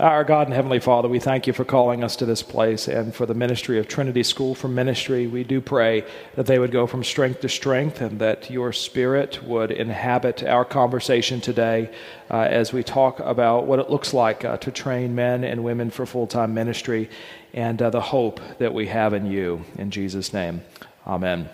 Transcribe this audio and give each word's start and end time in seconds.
Our 0.00 0.24
God 0.24 0.46
and 0.46 0.54
Heavenly 0.54 0.80
Father, 0.80 1.10
we 1.10 1.18
thank 1.18 1.46
you 1.46 1.52
for 1.52 1.66
calling 1.66 2.02
us 2.02 2.16
to 2.16 2.24
this 2.24 2.42
place 2.42 2.88
and 2.88 3.14
for 3.14 3.26
the 3.26 3.34
ministry 3.34 3.78
of 3.78 3.86
Trinity 3.86 4.22
School 4.22 4.54
for 4.54 4.66
Ministry. 4.66 5.26
We 5.26 5.44
do 5.44 5.60
pray 5.60 6.06
that 6.36 6.46
they 6.46 6.58
would 6.58 6.70
go 6.70 6.86
from 6.86 7.04
strength 7.04 7.40
to 7.40 7.50
strength 7.50 8.00
and 8.00 8.18
that 8.18 8.50
your 8.50 8.72
Spirit 8.72 9.42
would 9.42 9.70
inhabit 9.70 10.42
our 10.42 10.64
conversation 10.64 11.42
today 11.42 11.94
uh, 12.30 12.38
as 12.48 12.72
we 12.72 12.82
talk 12.82 13.20
about 13.20 13.66
what 13.66 13.78
it 13.78 13.90
looks 13.90 14.14
like 14.14 14.42
uh, 14.42 14.56
to 14.56 14.70
train 14.70 15.14
men 15.14 15.44
and 15.44 15.62
women 15.62 15.90
for 15.90 16.06
full 16.06 16.26
time 16.26 16.54
ministry 16.54 17.10
and 17.52 17.82
uh, 17.82 17.90
the 17.90 18.00
hope 18.00 18.40
that 18.56 18.72
we 18.72 18.86
have 18.86 19.12
in 19.12 19.26
you. 19.26 19.66
In 19.76 19.90
Jesus' 19.90 20.32
name, 20.32 20.62
amen. 21.06 21.46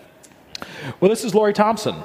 Well, 1.01 1.09
this 1.09 1.25
is 1.25 1.35
Laurie 1.35 1.51
Thompson. 1.51 1.97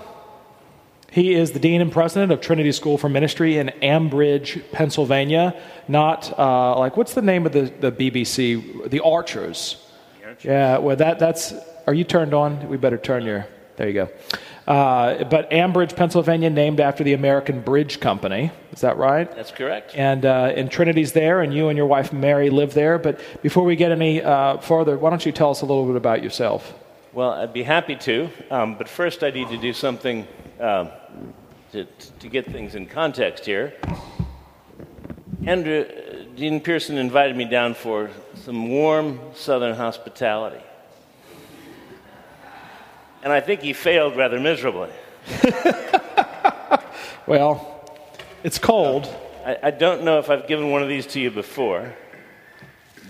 He 1.13 1.35
is 1.35 1.53
the 1.53 1.59
Dean 1.59 1.83
and 1.83 1.93
President 1.93 2.33
of 2.33 2.41
Trinity 2.41 2.73
School 2.73 2.97
for 2.97 3.11
Ministry 3.11 3.59
in 3.59 3.69
Ambridge, 3.83 4.65
Pennsylvania. 4.73 5.55
Not 5.87 6.33
uh, 6.39 6.79
like, 6.79 6.97
what's 6.97 7.13
the 7.13 7.21
name 7.21 7.45
of 7.45 7.53
the, 7.53 7.71
the 7.81 7.93
BBC? 7.93 8.89
The 8.89 9.01
Archers. 9.01 9.77
The 10.21 10.29
Archers. 10.29 10.45
Yeah, 10.47 10.79
well, 10.79 10.97
that, 10.97 11.19
that's, 11.19 11.53
are 11.87 11.93
you 11.93 12.05
turned 12.05 12.33
on? 12.33 12.67
We 12.67 12.79
better 12.79 12.97
turn 12.97 13.27
your, 13.27 13.47
there 13.77 13.89
you 13.89 13.93
go. 13.93 14.09
Uh, 14.67 15.25
but 15.25 15.51
Ambridge, 15.51 15.95
Pennsylvania, 15.95 16.49
named 16.49 16.81
after 16.81 17.05
the 17.05 17.13
American 17.13 17.61
Bridge 17.61 18.01
Company. 18.01 18.51
Is 18.73 18.81
that 18.81 18.97
right? 18.97 19.31
That's 19.37 19.51
correct. 19.51 19.95
And, 19.95 20.25
uh, 20.25 20.55
and 20.57 20.71
Trinity's 20.71 21.13
there, 21.13 21.43
and 21.43 21.53
you 21.53 21.69
and 21.69 21.77
your 21.77 21.87
wife 21.87 22.15
Mary 22.15 22.49
live 22.49 22.73
there. 22.73 22.99
But 22.99 23.21
before 23.43 23.65
we 23.65 23.77
get 23.77 23.93
any 23.93 24.23
uh, 24.23 24.57
further, 24.59 24.97
why 24.97 25.11
don't 25.11 25.27
you 25.27 25.33
tell 25.33 25.51
us 25.51 25.61
a 25.61 25.67
little 25.67 25.85
bit 25.85 25.97
about 25.97 26.23
yourself? 26.23 26.73
Well, 27.13 27.33
I'd 27.33 27.53
be 27.53 27.65
happy 27.65 27.97
to. 27.97 28.31
Um, 28.51 28.79
but 28.79 28.89
first, 28.89 29.23
I 29.23 29.29
need 29.29 29.49
to 29.49 29.59
do 29.59 29.75
something 29.75 30.27
um, 30.63 30.89
to, 31.73 31.85
to 32.21 32.29
get 32.29 32.47
things 32.47 32.75
in 32.75 32.87
context 32.87 33.45
here. 33.45 33.75
Andrew, 35.45 35.85
uh, 35.85 36.25
Dean 36.37 36.61
Pearson 36.61 36.99
invited 36.99 37.37
me 37.37 37.45
down 37.45 37.75
for 37.75 38.11
some 38.35 38.69
warm 38.69 39.19
southern 39.35 39.75
hospitality. 39.75 40.63
And 43.25 43.33
I 43.33 43.41
think 43.41 43.61
he 43.61 43.73
failed 43.73 44.17
rather 44.17 44.39
miserably. 44.39 44.91
well, 47.27 47.91
it's 48.45 48.59
cold. 48.59 49.13
I, 49.45 49.59
I, 49.65 49.71
don't 49.71 50.03
know 50.03 50.19
if 50.19 50.31
I've 50.31 50.47
given 50.47 50.71
one 50.71 50.83
of 50.83 50.89
these 50.89 51.07
to 51.09 51.21
you 51.21 51.31
before, 51.31 51.93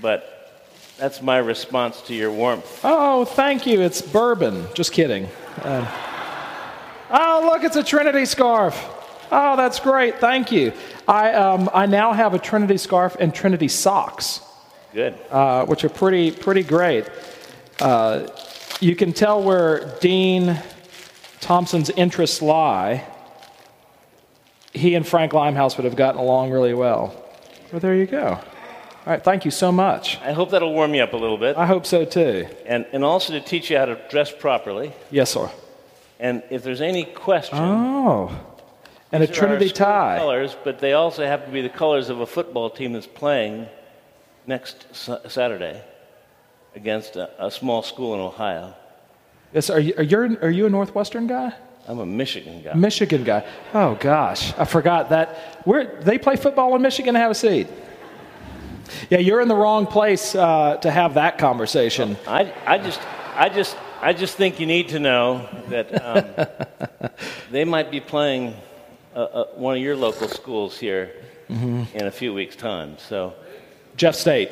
but 0.01 0.61
that's 0.99 1.23
my 1.23 1.39
response 1.39 2.01
to 2.03 2.15
your 2.15 2.31
warmth. 2.31 2.81
Oh, 2.85 3.25
thank 3.25 3.67
you. 3.67 3.81
It's 3.81 4.03
bourbon. 4.03 4.67
Just 4.75 4.93
kidding. 4.93 5.29
Uh, 5.63 6.12
Oh, 7.15 7.51
look, 7.53 7.63
it's 7.63 7.77
a 7.77 7.85
Trinity 7.85 8.25
scarf. 8.25 8.75
Oh, 9.31 9.55
that's 9.55 9.79
great. 9.81 10.19
Thank 10.19 10.51
you. 10.51 10.73
I, 11.07 11.35
um, 11.35 11.69
I 11.75 11.85
now 11.85 12.15
have 12.15 12.33
a 12.33 12.39
Trinity 12.39 12.79
scarf 12.79 13.17
and 13.21 13.35
Trinity 13.35 13.69
socks. 13.69 14.41
Good. 14.95 15.15
Uh, 15.31 15.67
which 15.67 15.85
are 15.85 15.91
pretty, 15.91 16.31
pretty 16.31 16.63
great. 16.63 17.07
Uh, 17.81 18.29
you 18.81 18.97
can 18.97 19.13
tell 19.13 19.43
where 19.43 19.99
Dean 20.01 20.59
Thompson's 21.41 21.91
interests 21.91 22.41
lie. 22.41 23.07
He 24.73 24.95
and 24.95 25.07
Frank 25.07 25.35
Limehouse 25.35 25.77
would 25.77 25.85
have 25.85 25.97
gotten 25.97 26.21
along 26.21 26.51
really 26.51 26.75
well. 26.75 27.15
Well, 27.73 27.81
there 27.81 27.95
you 27.95 28.07
go. 28.07 28.27
All 28.29 28.43
right, 29.05 29.23
thank 29.23 29.45
you 29.45 29.51
so 29.51 29.71
much. 29.71 30.19
I 30.21 30.33
hope 30.33 30.51
that'll 30.51 30.73
warm 30.73 30.95
you 30.95 31.03
up 31.03 31.13
a 31.13 31.17
little 31.17 31.37
bit. 31.37 31.57
I 31.57 31.67
hope 31.67 31.85
so 31.85 32.05
too. 32.05 32.47
And, 32.65 32.87
and 32.93 33.05
also 33.05 33.33
to 33.33 33.41
teach 33.41 33.71
you 33.71 33.77
how 33.77 33.87
to 33.87 34.01
dress 34.09 34.33
properly. 34.33 34.93
Yes, 35.11 35.33
sir. 35.33 35.51
And 36.23 36.45
if 36.51 36.63
there's 36.63 36.81
any 36.81 37.05
question, 37.05 37.59
oh, 37.59 38.31
and 39.11 39.25
a 39.25 39.27
Trinity 39.27 39.69
tie. 39.69 40.19
Colors, 40.19 40.57
but 40.63 40.79
they 40.79 40.93
also 40.93 41.27
have 41.27 41.45
to 41.45 41.51
be 41.51 41.63
the 41.63 41.69
colors 41.69 42.11
of 42.11 42.21
a 42.21 42.27
football 42.27 42.71
team 42.71 42.93
that's 42.93 43.09
playing 43.09 43.67
next 44.47 44.87
Saturday 44.95 45.83
against 46.77 47.17
a, 47.17 47.45
a 47.45 47.51
small 47.51 47.83
school 47.83 48.15
in 48.15 48.21
Ohio. 48.21 48.73
Yes, 49.53 49.69
are 49.69 49.81
you, 49.81 49.95
are, 49.99 50.05
you, 50.05 50.39
are 50.41 50.51
you 50.51 50.67
a 50.67 50.71
Northwestern 50.71 51.27
guy? 51.27 51.53
I'm 51.89 51.99
a 51.99 52.07
Michigan 52.07 52.63
guy. 52.63 52.75
Michigan 52.75 53.25
guy. 53.25 53.45
Oh 53.75 53.97
gosh, 53.97 54.55
I 54.57 54.65
forgot 54.65 55.11
that. 55.11 55.37
Where 55.65 56.01
they 56.03 56.19
play 56.19 56.37
football 56.37 56.77
in 56.77 56.83
Michigan? 56.83 57.17
And 57.17 57.23
have 57.23 57.33
a 57.33 57.35
seat. 57.35 57.67
Yeah, 59.11 59.19
you're 59.19 59.41
in 59.41 59.49
the 59.49 59.57
wrong 59.57 59.89
place 59.89 60.37
uh, 60.37 60.77
to 60.77 60.91
have 60.91 61.15
that 61.15 61.39
conversation. 61.39 62.17
I, 62.29 62.55
I 62.65 62.79
just, 62.79 63.01
I 63.35 63.49
just 63.49 63.77
I 64.05 64.13
just 64.13 64.37
think 64.37 64.59
you 64.59 64.67
need 64.67 64.89
to 64.89 64.99
know 64.99 65.49
that 65.69 65.89
um, 66.05 67.11
they 67.53 67.65
might 67.65 67.89
be 67.89 68.01
playing 68.01 68.57
uh, 69.15 69.19
uh, 69.21 69.45
one 69.55 69.77
of 69.77 69.83
your 69.83 69.95
local 69.95 70.27
schools 70.27 70.77
here 70.77 71.13
mm-hmm. 71.49 71.85
in 71.97 72.09
a 72.09 72.11
few 72.11 72.35
weeks' 72.35 72.57
time. 72.57 72.99
So, 72.99 73.33
Jeff 73.97 74.17
State. 74.17 74.51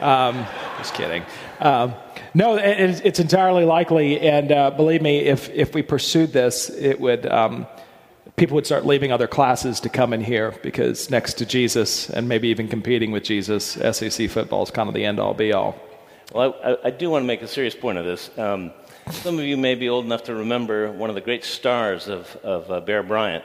Um, 0.00 0.46
just 0.76 0.92
kidding. 0.92 1.24
Um, 1.60 1.94
no, 2.34 2.56
it, 2.56 3.00
it's 3.06 3.18
entirely 3.18 3.64
likely, 3.64 4.20
and 4.20 4.52
uh, 4.52 4.70
believe 4.70 5.00
me, 5.00 5.20
if 5.20 5.48
if 5.48 5.74
we 5.74 5.80
pursued 5.80 6.34
this, 6.34 6.68
it 6.68 7.00
would. 7.00 7.24
Um, 7.26 7.66
people 8.36 8.54
would 8.54 8.66
start 8.66 8.84
leaving 8.84 9.12
other 9.12 9.26
classes 9.26 9.80
to 9.80 9.88
come 9.88 10.12
in 10.12 10.20
here 10.20 10.54
because 10.62 11.10
next 11.10 11.34
to 11.38 11.46
Jesus 11.46 12.10
and 12.10 12.28
maybe 12.28 12.48
even 12.48 12.68
competing 12.68 13.12
with 13.12 13.24
Jesus, 13.24 13.78
SEC 13.92 14.28
football 14.28 14.62
is 14.62 14.70
kind 14.70 14.88
of 14.88 14.94
the 14.94 15.06
end 15.06 15.18
all 15.18 15.34
be 15.34 15.54
all. 15.54 15.74
Well, 16.32 16.56
I, 16.62 16.88
I, 16.88 16.90
do 16.90 17.08
want 17.08 17.22
to 17.22 17.26
make 17.26 17.40
a 17.40 17.48
serious 17.48 17.74
point 17.74 17.96
of 17.96 18.04
this. 18.04 18.30
Um, 18.36 18.72
some 19.10 19.38
of 19.38 19.46
you 19.46 19.56
may 19.56 19.74
be 19.74 19.88
old 19.88 20.04
enough 20.04 20.24
to 20.24 20.34
remember 20.34 20.92
one 20.92 21.08
of 21.08 21.14
the 21.14 21.22
great 21.22 21.42
stars 21.42 22.06
of, 22.06 22.36
of 22.42 22.70
uh, 22.70 22.80
Bear 22.80 23.02
Bryant. 23.02 23.42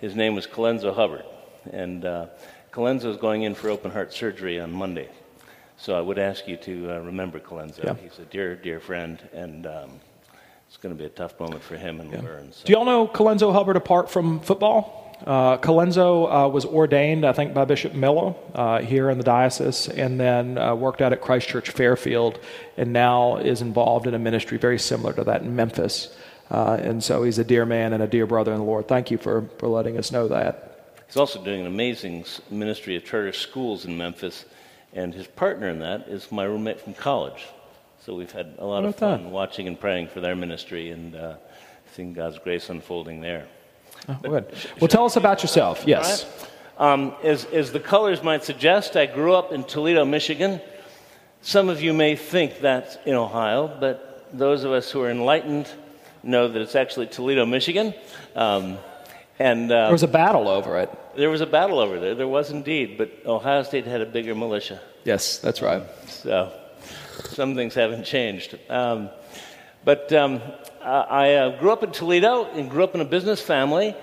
His 0.00 0.16
name 0.16 0.34
was 0.34 0.46
Colenzo 0.46 0.94
Hubbard. 0.94 1.26
And 1.70 2.06
uh, 2.06 2.26
Colenzo 2.72 3.10
is 3.10 3.18
going 3.18 3.42
in 3.42 3.54
for 3.54 3.68
open 3.68 3.90
heart 3.90 4.14
surgery 4.14 4.58
on 4.58 4.72
Monday. 4.72 5.10
So 5.76 5.94
I 5.94 6.00
would 6.00 6.18
ask 6.18 6.48
you 6.48 6.56
to 6.56 6.92
uh, 6.92 6.98
remember 7.00 7.38
Colenzo. 7.38 7.84
Yeah. 7.84 7.96
He's 7.96 8.18
a 8.18 8.24
dear, 8.24 8.56
dear 8.56 8.80
friend, 8.80 9.18
and 9.34 9.66
um, 9.66 10.00
it's 10.68 10.78
going 10.78 10.94
to 10.94 10.98
be 10.98 11.04
a 11.04 11.10
tough 11.10 11.38
moment 11.38 11.62
for 11.62 11.76
him 11.76 12.00
and 12.00 12.10
yeah. 12.10 12.16
Laverne. 12.16 12.50
So. 12.52 12.64
Do 12.64 12.72
y'all 12.72 12.86
know 12.86 13.06
Colenzo 13.06 13.52
Hubbard 13.52 13.76
apart 13.76 14.10
from 14.10 14.40
football? 14.40 15.11
Uh, 15.26 15.56
Colenzo 15.58 16.26
uh, 16.26 16.48
was 16.48 16.64
ordained, 16.64 17.24
I 17.24 17.32
think, 17.32 17.54
by 17.54 17.64
Bishop 17.64 17.94
Miller 17.94 18.34
uh, 18.54 18.80
here 18.80 19.08
in 19.10 19.18
the 19.18 19.24
diocese, 19.24 19.88
and 19.88 20.18
then 20.18 20.58
uh, 20.58 20.74
worked 20.74 21.00
out 21.00 21.12
at 21.12 21.20
Christ 21.20 21.48
Church 21.48 21.70
Fairfield, 21.70 22.40
and 22.76 22.92
now 22.92 23.36
is 23.36 23.62
involved 23.62 24.06
in 24.06 24.14
a 24.14 24.18
ministry 24.18 24.58
very 24.58 24.78
similar 24.78 25.12
to 25.12 25.24
that 25.24 25.42
in 25.42 25.54
Memphis. 25.54 26.14
Uh, 26.50 26.78
and 26.80 27.02
so 27.02 27.22
he's 27.22 27.38
a 27.38 27.44
dear 27.44 27.64
man 27.64 27.92
and 27.92 28.02
a 28.02 28.06
dear 28.06 28.26
brother 28.26 28.52
in 28.52 28.58
the 28.58 28.64
Lord. 28.64 28.88
Thank 28.88 29.10
you 29.10 29.18
for, 29.18 29.48
for 29.58 29.68
letting 29.68 29.96
us 29.96 30.10
know 30.10 30.28
that. 30.28 30.96
He's 31.06 31.16
also 31.16 31.42
doing 31.42 31.60
an 31.60 31.66
amazing 31.66 32.24
ministry 32.50 32.96
of 32.96 33.04
charter 33.04 33.32
schools 33.32 33.84
in 33.84 33.96
Memphis, 33.96 34.44
and 34.92 35.14
his 35.14 35.26
partner 35.26 35.68
in 35.68 35.78
that 35.78 36.08
is 36.08 36.32
my 36.32 36.44
roommate 36.44 36.80
from 36.80 36.94
college. 36.94 37.46
So 38.04 38.16
we've 38.16 38.32
had 38.32 38.56
a 38.58 38.66
lot 38.66 38.84
of 38.84 38.96
fun 38.96 39.24
that? 39.24 39.30
watching 39.30 39.68
and 39.68 39.78
praying 39.78 40.08
for 40.08 40.20
their 40.20 40.34
ministry 40.34 40.90
and 40.90 41.14
uh, 41.14 41.36
seeing 41.94 42.12
God's 42.12 42.38
grace 42.38 42.68
unfolding 42.68 43.20
there. 43.20 43.46
Oh, 44.08 44.18
good. 44.22 44.46
Well, 44.80 44.88
tell 44.88 45.04
us 45.04 45.16
about 45.16 45.42
yourself. 45.42 45.84
Yes. 45.86 46.24
Right. 46.24 46.92
Um, 46.92 47.14
as, 47.22 47.44
as 47.46 47.72
the 47.72 47.80
colors 47.80 48.22
might 48.22 48.44
suggest, 48.44 48.96
I 48.96 49.06
grew 49.06 49.34
up 49.34 49.52
in 49.52 49.64
Toledo, 49.64 50.04
Michigan. 50.04 50.60
Some 51.42 51.68
of 51.68 51.80
you 51.82 51.92
may 51.92 52.16
think 52.16 52.60
that's 52.60 52.96
in 53.04 53.14
Ohio, 53.14 53.76
but 53.78 54.26
those 54.32 54.64
of 54.64 54.72
us 54.72 54.90
who 54.90 55.02
are 55.02 55.10
enlightened 55.10 55.68
know 56.22 56.48
that 56.48 56.60
it's 56.60 56.74
actually 56.74 57.06
Toledo, 57.06 57.44
Michigan. 57.46 57.94
Um, 58.34 58.78
and 59.38 59.70
uh, 59.70 59.84
there 59.84 59.92
was 59.92 60.02
a 60.02 60.08
battle 60.08 60.48
over 60.48 60.78
it. 60.78 60.90
There 61.16 61.30
was 61.30 61.40
a 61.40 61.46
battle 61.46 61.78
over 61.78 61.98
there. 62.00 62.14
There 62.14 62.28
was 62.28 62.50
indeed, 62.50 62.96
but 62.96 63.10
Ohio 63.26 63.62
State 63.62 63.86
had 63.86 64.00
a 64.00 64.06
bigger 64.06 64.34
militia. 64.34 64.80
Yes, 65.04 65.38
that's 65.38 65.60
right. 65.62 65.82
So 66.06 66.52
some 67.24 67.54
things 67.54 67.74
haven't 67.74 68.04
changed. 68.04 68.58
Um, 68.68 69.10
but 69.84 70.12
um, 70.12 70.40
I 70.84 71.34
uh, 71.34 71.60
grew 71.60 71.70
up 71.70 71.82
in 71.82 71.92
Toledo 71.92 72.44
and 72.44 72.70
grew 72.70 72.84
up 72.84 72.94
in 72.94 73.00
a 73.00 73.04
business 73.04 73.40
family 73.40 73.94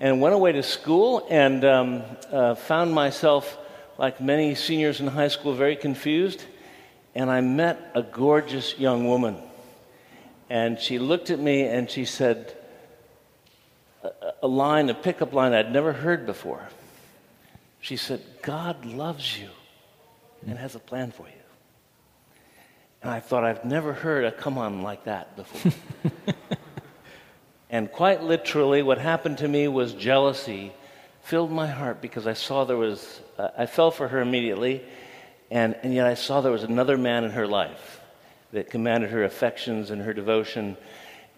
and 0.00 0.20
went 0.20 0.34
away 0.34 0.52
to 0.52 0.62
school 0.62 1.26
and 1.30 1.64
um, 1.64 2.02
uh, 2.30 2.54
found 2.54 2.92
myself, 2.92 3.58
like 3.98 4.20
many 4.20 4.54
seniors 4.54 5.00
in 5.00 5.06
high 5.06 5.28
school, 5.28 5.54
very 5.54 5.76
confused. 5.76 6.44
And 7.14 7.30
I 7.30 7.40
met 7.40 7.90
a 7.94 8.02
gorgeous 8.02 8.78
young 8.78 9.06
woman. 9.06 9.38
And 10.50 10.78
she 10.78 10.98
looked 10.98 11.30
at 11.30 11.38
me 11.38 11.62
and 11.62 11.90
she 11.90 12.04
said 12.04 12.54
a, 14.02 14.10
a 14.42 14.46
line, 14.46 14.90
a 14.90 14.94
pickup 14.94 15.32
line 15.32 15.54
I'd 15.54 15.72
never 15.72 15.92
heard 15.92 16.26
before. 16.26 16.68
She 17.80 17.96
said, 17.96 18.20
God 18.42 18.84
loves 18.84 19.38
you 19.38 19.48
and 20.46 20.58
has 20.58 20.74
a 20.74 20.80
plan 20.80 21.10
for 21.10 21.26
you. 21.26 21.35
And 23.06 23.14
I 23.14 23.20
thought, 23.20 23.44
I've 23.44 23.64
never 23.64 23.92
heard 23.92 24.24
a 24.24 24.32
come 24.32 24.58
on 24.58 24.82
like 24.82 25.04
that 25.04 25.36
before. 25.36 25.70
and 27.70 27.90
quite 27.92 28.24
literally, 28.24 28.82
what 28.82 28.98
happened 28.98 29.38
to 29.38 29.46
me 29.46 29.68
was 29.68 29.92
jealousy 29.92 30.72
filled 31.22 31.52
my 31.52 31.68
heart 31.68 32.02
because 32.02 32.26
I 32.26 32.32
saw 32.32 32.64
there 32.64 32.76
was, 32.76 33.20
uh, 33.38 33.50
I 33.56 33.66
fell 33.66 33.92
for 33.92 34.08
her 34.08 34.20
immediately, 34.20 34.82
and, 35.52 35.76
and 35.84 35.94
yet 35.94 36.08
I 36.08 36.14
saw 36.14 36.40
there 36.40 36.50
was 36.50 36.64
another 36.64 36.98
man 36.98 37.22
in 37.22 37.30
her 37.30 37.46
life 37.46 38.00
that 38.52 38.70
commanded 38.70 39.10
her 39.10 39.22
affections 39.22 39.92
and 39.92 40.02
her 40.02 40.12
devotion, 40.12 40.76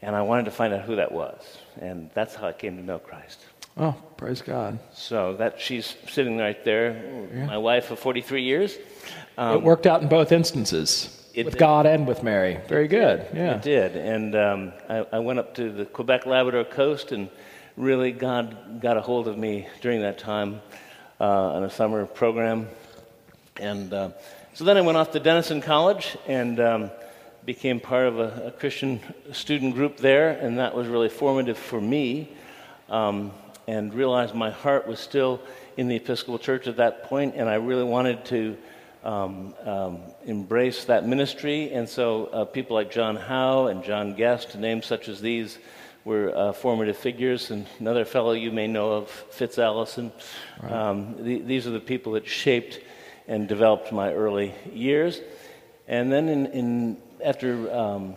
and 0.01 0.17
I 0.17 0.23
wanted 0.23 0.47
to 0.47 0.51
find 0.53 0.73
out 0.73 0.87
who 0.87 0.97
that 0.97 1.13
was. 1.13 1.59
And 1.83 2.09
that's 2.15 2.35
how 2.35 2.49
I 2.49 2.55
came 2.55 2.79
to 2.79 2.83
know 2.83 2.99
Christ. 2.99 3.41
Oh, 3.77 3.95
praise 4.17 4.41
God. 4.41 4.79
So 4.95 5.37
that 5.37 5.61
she's 5.61 5.97
sitting 6.09 6.39
right 6.39 6.65
there, 6.65 7.29
my 7.47 7.59
wife 7.59 7.91
of 7.91 7.99
43 7.99 8.43
years. 8.43 8.79
it 9.37 9.63
worked 9.63 9.87
out 9.87 10.01
in 10.01 10.09
both 10.09 10.33
instances. 10.33 11.18
It 11.39 11.45
with 11.45 11.55
did. 11.55 11.61
God 11.61 11.87
and 11.87 12.05
with 12.05 12.25
Mary. 12.25 12.59
Very 12.67 12.89
good. 12.89 13.25
Yeah. 13.33 13.55
It 13.55 13.63
did. 13.63 13.97
And 13.97 14.35
um, 14.35 14.73
I, 14.89 15.07
I 15.13 15.19
went 15.21 15.39
up 15.39 15.55
to 15.55 15.71
the 15.71 15.85
Quebec 15.85 16.27
Labrador 16.27 16.65
coast, 16.65 17.13
and 17.13 17.29
really 17.77 18.11
God 18.11 18.81
got 18.81 18.97
a 18.97 19.01
hold 19.01 19.29
of 19.29 19.39
me 19.39 19.69
during 19.81 20.01
that 20.01 20.19
time 20.19 20.61
uh, 21.21 21.53
on 21.53 21.63
a 21.63 21.71
summer 21.71 22.07
program. 22.07 22.67
And 23.61 23.93
uh, 23.93 24.11
so 24.53 24.65
then 24.65 24.77
I 24.77 24.81
went 24.81 24.99
off 24.99 25.13
to 25.13 25.21
Denison 25.21 25.61
College 25.61 26.17
and 26.27 26.59
um, 26.59 26.91
became 27.47 27.79
part 27.79 28.09
of 28.09 28.19
a, 28.19 28.47
a 28.49 28.51
Christian 28.51 28.99
student 29.31 29.77
group 29.77 29.97
there, 29.99 30.31
and 30.31 30.59
that 30.59 30.75
was 30.75 30.89
really 30.89 31.09
formative 31.09 31.57
for 31.57 31.81
me. 31.81 32.33
Um, 32.89 33.31
and 33.69 33.95
realized 33.95 34.35
my 34.35 34.51
heart 34.51 34.89
was 34.89 34.99
still 34.99 35.41
in 35.77 35.87
the 35.87 35.95
Episcopal 35.95 36.41
Church 36.41 36.67
at 36.67 36.79
that 36.79 37.05
point, 37.05 37.35
and 37.37 37.49
I 37.49 37.57
really 37.57 37.85
wanted 37.85 38.25
to 38.25 38.57
um, 39.05 39.55
um, 39.65 40.01
embrace 40.25 40.85
that 40.87 41.07
ministry. 41.07 41.73
And 41.73 41.89
so 41.89 42.27
uh, 42.27 42.45
people 42.45 42.77
like 42.77 42.91
John 42.91 43.17
Howe 43.17 43.67
and 43.67 43.85
John 43.85 44.15
Guest, 44.15 44.57
names 44.57 44.87
such 44.87 45.09
as 45.09 45.21
these, 45.21 45.59
were 46.05 46.37
uh, 46.37 46.53
formative 46.53 46.97
figures. 46.97 47.51
And 47.51 47.67
another 47.79 48.05
fellow 48.05 48.33
you 48.33 48.51
may 48.51 48.67
know 48.67 48.93
of, 48.93 49.11
Fitz 49.11 49.59
Allison. 49.59 50.13
Um, 50.63 51.17
the, 51.25 51.41
these 51.41 51.67
are 51.67 51.71
the 51.71 51.81
people 51.81 52.13
that 52.13 52.27
shaped 52.27 52.81
and 53.27 53.47
developed 53.47 53.93
my 53.93 54.13
early 54.13 54.55
years. 54.73 55.21
And 55.87 56.11
then 56.11 56.29
in, 56.29 56.47
in 56.47 56.97
after 57.25 57.73
um, 57.75 58.15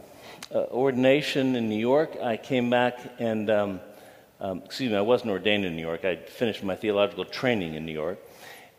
uh, 0.53 0.65
ordination 0.71 1.55
in 1.55 1.69
New 1.69 1.79
York, 1.79 2.17
I 2.21 2.37
came 2.37 2.69
back 2.69 2.99
and, 3.19 3.49
um, 3.49 3.79
um, 4.39 4.61
excuse 4.65 4.91
me, 4.91 4.97
I 4.97 5.01
wasn't 5.01 5.31
ordained 5.31 5.65
in 5.65 5.75
New 5.75 5.81
York. 5.81 6.05
I 6.05 6.15
finished 6.15 6.63
my 6.63 6.75
theological 6.75 7.25
training 7.25 7.75
in 7.75 7.85
New 7.85 7.93
York 7.93 8.19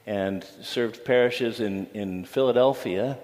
and 0.07 0.45
served 0.63 1.05
parishes 1.05 1.61
in, 1.61 1.87
in 1.95 2.25
Philadelphia 2.25 3.19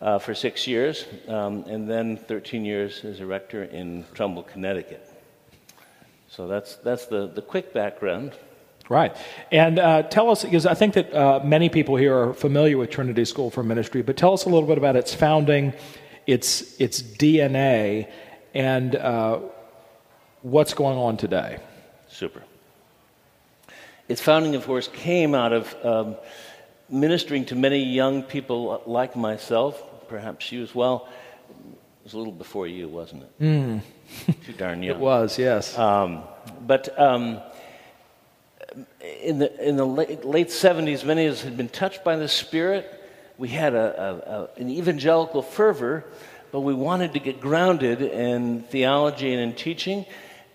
uh, 0.00 0.18
for 0.18 0.34
six 0.34 0.66
years, 0.66 1.06
um, 1.28 1.64
and 1.64 1.88
then 1.88 2.16
13 2.16 2.64
years 2.64 3.04
as 3.04 3.20
a 3.20 3.26
rector 3.26 3.64
in 3.64 4.04
Trumbull, 4.14 4.42
Connecticut. 4.42 5.08
So 6.28 6.48
that's, 6.48 6.76
that's 6.76 7.06
the, 7.06 7.28
the 7.28 7.42
quick 7.42 7.72
background. 7.72 8.32
Right. 8.88 9.16
And 9.50 9.78
uh, 9.78 10.02
tell 10.02 10.30
us, 10.30 10.44
because 10.44 10.66
I 10.66 10.74
think 10.74 10.94
that 10.94 11.14
uh, 11.14 11.40
many 11.42 11.68
people 11.68 11.96
here 11.96 12.16
are 12.16 12.34
familiar 12.34 12.76
with 12.76 12.90
Trinity 12.90 13.24
School 13.24 13.50
for 13.50 13.62
Ministry, 13.62 14.02
but 14.02 14.16
tell 14.16 14.34
us 14.34 14.44
a 14.44 14.48
little 14.48 14.68
bit 14.68 14.76
about 14.76 14.96
its 14.96 15.14
founding, 15.14 15.72
its, 16.26 16.78
its 16.80 17.00
DNA, 17.00 18.10
and 18.52 18.94
uh, 18.96 19.40
what's 20.42 20.74
going 20.74 20.98
on 20.98 21.16
today. 21.16 21.58
Super. 22.08 22.42
Its 24.08 24.20
founding, 24.20 24.54
of 24.54 24.66
course, 24.66 24.88
came 24.88 25.34
out 25.34 25.52
of 25.52 25.74
um, 25.84 26.16
ministering 26.88 27.44
to 27.46 27.54
many 27.54 27.82
young 27.82 28.22
people 28.22 28.82
like 28.86 29.16
myself, 29.16 29.82
perhaps 30.08 30.52
you 30.52 30.62
as 30.62 30.74
well. 30.74 31.08
It 31.48 32.04
was 32.04 32.12
a 32.12 32.18
little 32.18 32.32
before 32.32 32.66
you, 32.66 32.88
wasn't 32.88 33.22
it? 33.22 33.30
Too 34.44 34.52
darn 34.52 34.82
young. 34.82 34.96
It 34.96 35.00
was, 35.00 35.38
yes. 35.38 35.76
Um, 35.78 36.22
but 36.66 36.98
um, 37.00 37.40
in 39.22 39.38
the, 39.38 39.66
in 39.68 39.76
the 39.76 39.86
late, 39.86 40.24
late 40.24 40.48
70s, 40.48 41.04
many 41.04 41.26
of 41.26 41.34
us 41.34 41.42
had 41.42 41.56
been 41.56 41.70
touched 41.70 42.04
by 42.04 42.16
the 42.16 42.28
Spirit. 42.28 42.90
We 43.38 43.48
had 43.48 43.74
a, 43.74 43.78
a, 43.78 44.60
a, 44.60 44.60
an 44.60 44.70
evangelical 44.70 45.40
fervor, 45.40 46.04
but 46.52 46.60
we 46.60 46.74
wanted 46.74 47.14
to 47.14 47.20
get 47.20 47.40
grounded 47.40 48.02
in 48.02 48.62
theology 48.64 49.32
and 49.32 49.42
in 49.42 49.54
teaching, 49.54 50.04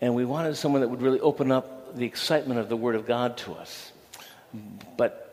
and 0.02 0.13
we 0.13 0.24
wanted 0.24 0.56
someone 0.56 0.81
that 0.81 0.88
would 0.88 1.02
really 1.02 1.19
open 1.19 1.52
up 1.52 1.79
the 1.96 2.06
excitement 2.06 2.60
of 2.60 2.70
the 2.70 2.78
Word 2.78 2.96
of 2.96 3.06
God 3.06 3.38
to 3.38 3.54
us. 3.54 3.92
But 4.98 5.26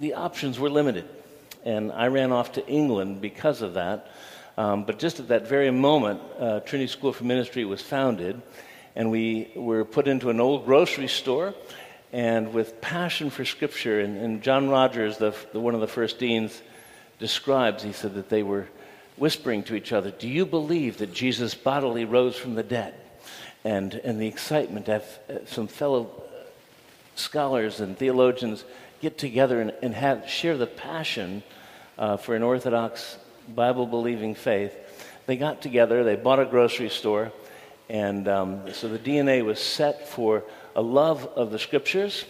the 0.00 0.14
options 0.14 0.58
were 0.58 0.70
limited, 0.70 1.08
and 1.64 1.92
I 1.92 2.08
ran 2.08 2.32
off 2.32 2.52
to 2.52 2.66
England 2.66 3.20
because 3.20 3.62
of 3.62 3.74
that. 3.74 4.08
Um, 4.56 4.84
but 4.84 4.98
just 4.98 5.20
at 5.20 5.28
that 5.28 5.48
very 5.48 5.70
moment, 5.70 6.20
uh, 6.38 6.60
Trinity 6.60 6.90
School 6.90 7.12
for 7.12 7.24
Ministry 7.24 7.64
was 7.64 7.82
founded, 7.82 8.40
and 8.94 9.10
we 9.10 9.50
were 9.56 9.84
put 9.84 10.06
into 10.06 10.30
an 10.30 10.40
old 10.40 10.64
grocery 10.64 11.08
store. 11.08 11.54
And 12.12 12.54
with 12.54 12.80
passion 12.80 13.30
for 13.30 13.44
Scripture, 13.44 14.00
and, 14.00 14.16
and 14.16 14.42
John 14.42 14.68
Rogers, 14.68 15.18
the, 15.18 15.34
the, 15.52 15.58
one 15.58 15.74
of 15.74 15.80
the 15.80 15.88
first 15.88 16.20
deans, 16.20 16.62
describes, 17.18 17.82
he 17.82 17.92
said 17.92 18.14
that 18.14 18.28
they 18.28 18.44
were 18.44 18.68
whispering 19.16 19.64
to 19.64 19.74
each 19.74 19.92
other, 19.92 20.12
Do 20.12 20.28
you 20.28 20.46
believe 20.46 20.98
that 20.98 21.12
Jesus 21.12 21.54
bodily 21.54 22.04
rose 22.04 22.36
from 22.36 22.54
the 22.54 22.62
dead? 22.62 22.94
And, 23.64 23.94
and 23.94 24.20
the 24.20 24.26
excitement 24.26 24.86
to 24.86 24.92
have 24.92 25.18
uh, 25.28 25.32
some 25.46 25.66
fellow 25.66 26.10
scholars 27.14 27.80
and 27.80 27.96
theologians 27.96 28.64
get 29.00 29.18
together 29.18 29.60
and, 29.60 29.72
and 29.82 29.94
have, 29.94 30.28
share 30.28 30.56
the 30.56 30.66
passion 30.66 31.42
uh, 31.98 32.16
for 32.16 32.34
an 32.34 32.42
Orthodox 32.42 33.16
Bible 33.48 33.86
believing 33.86 34.34
faith. 34.34 34.74
They 35.26 35.36
got 35.36 35.62
together, 35.62 36.04
they 36.04 36.16
bought 36.16 36.40
a 36.40 36.44
grocery 36.44 36.90
store, 36.90 37.32
and 37.88 38.28
um, 38.28 38.72
so 38.72 38.88
the 38.88 38.98
DNA 38.98 39.44
was 39.44 39.60
set 39.60 40.08
for 40.08 40.42
a 40.76 40.82
love 40.82 41.26
of 41.36 41.50
the 41.50 41.58
scriptures, 41.58 42.24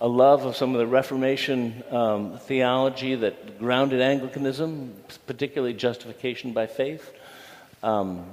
a 0.00 0.08
love 0.08 0.44
of 0.44 0.56
some 0.56 0.74
of 0.74 0.78
the 0.78 0.86
Reformation 0.86 1.82
um, 1.90 2.38
theology 2.38 3.14
that 3.16 3.58
grounded 3.58 4.00
Anglicanism, 4.00 4.94
particularly 5.26 5.74
justification 5.74 6.52
by 6.52 6.66
faith. 6.66 7.12
Um, 7.82 8.24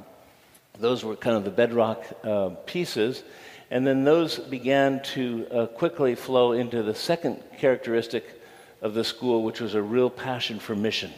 those 0.79 1.03
were 1.03 1.15
kind 1.15 1.37
of 1.37 1.43
the 1.43 1.51
bedrock 1.51 2.05
uh, 2.23 2.49
pieces. 2.65 3.23
And 3.69 3.87
then 3.87 4.03
those 4.03 4.37
began 4.37 5.01
to 5.15 5.47
uh, 5.51 5.65
quickly 5.67 6.15
flow 6.15 6.51
into 6.51 6.83
the 6.83 6.95
second 6.95 7.41
characteristic 7.57 8.41
of 8.81 8.93
the 8.93 9.03
school, 9.03 9.43
which 9.43 9.61
was 9.61 9.75
a 9.75 9.81
real 9.81 10.09
passion 10.09 10.59
for 10.59 10.75
mission 10.75 11.11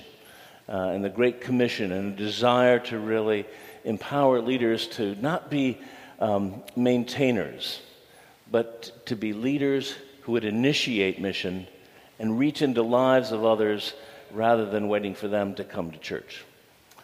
uh, 0.70 0.90
and 0.94 1.04
the 1.04 1.10
Great 1.10 1.42
Commission 1.42 1.92
and 1.92 2.14
a 2.14 2.18
desire 2.18 2.80
to 2.80 3.00
really 3.00 3.46
empower 3.84 4.42
leaders 4.42 4.88
to 4.88 5.16
not 5.16 5.50
be 5.50 5.78
um, 6.20 6.64
maintainers, 6.76 7.82
but 8.52 9.06
to 9.08 9.16
be 9.16 9.34
leaders 9.34 9.96
who 10.22 10.34
would 10.34 10.46
initiate 10.46 11.20
mission 11.20 11.68
and 12.20 12.40
reach 12.40 12.62
into 12.62 12.82
lives 12.82 13.32
of 13.32 13.44
others 13.44 13.94
rather 14.32 14.66
than 14.66 14.88
waiting 14.88 15.16
for 15.16 15.28
them 15.28 15.54
to 15.56 15.64
come 15.64 15.92
to 15.92 15.98
church. 15.98 16.46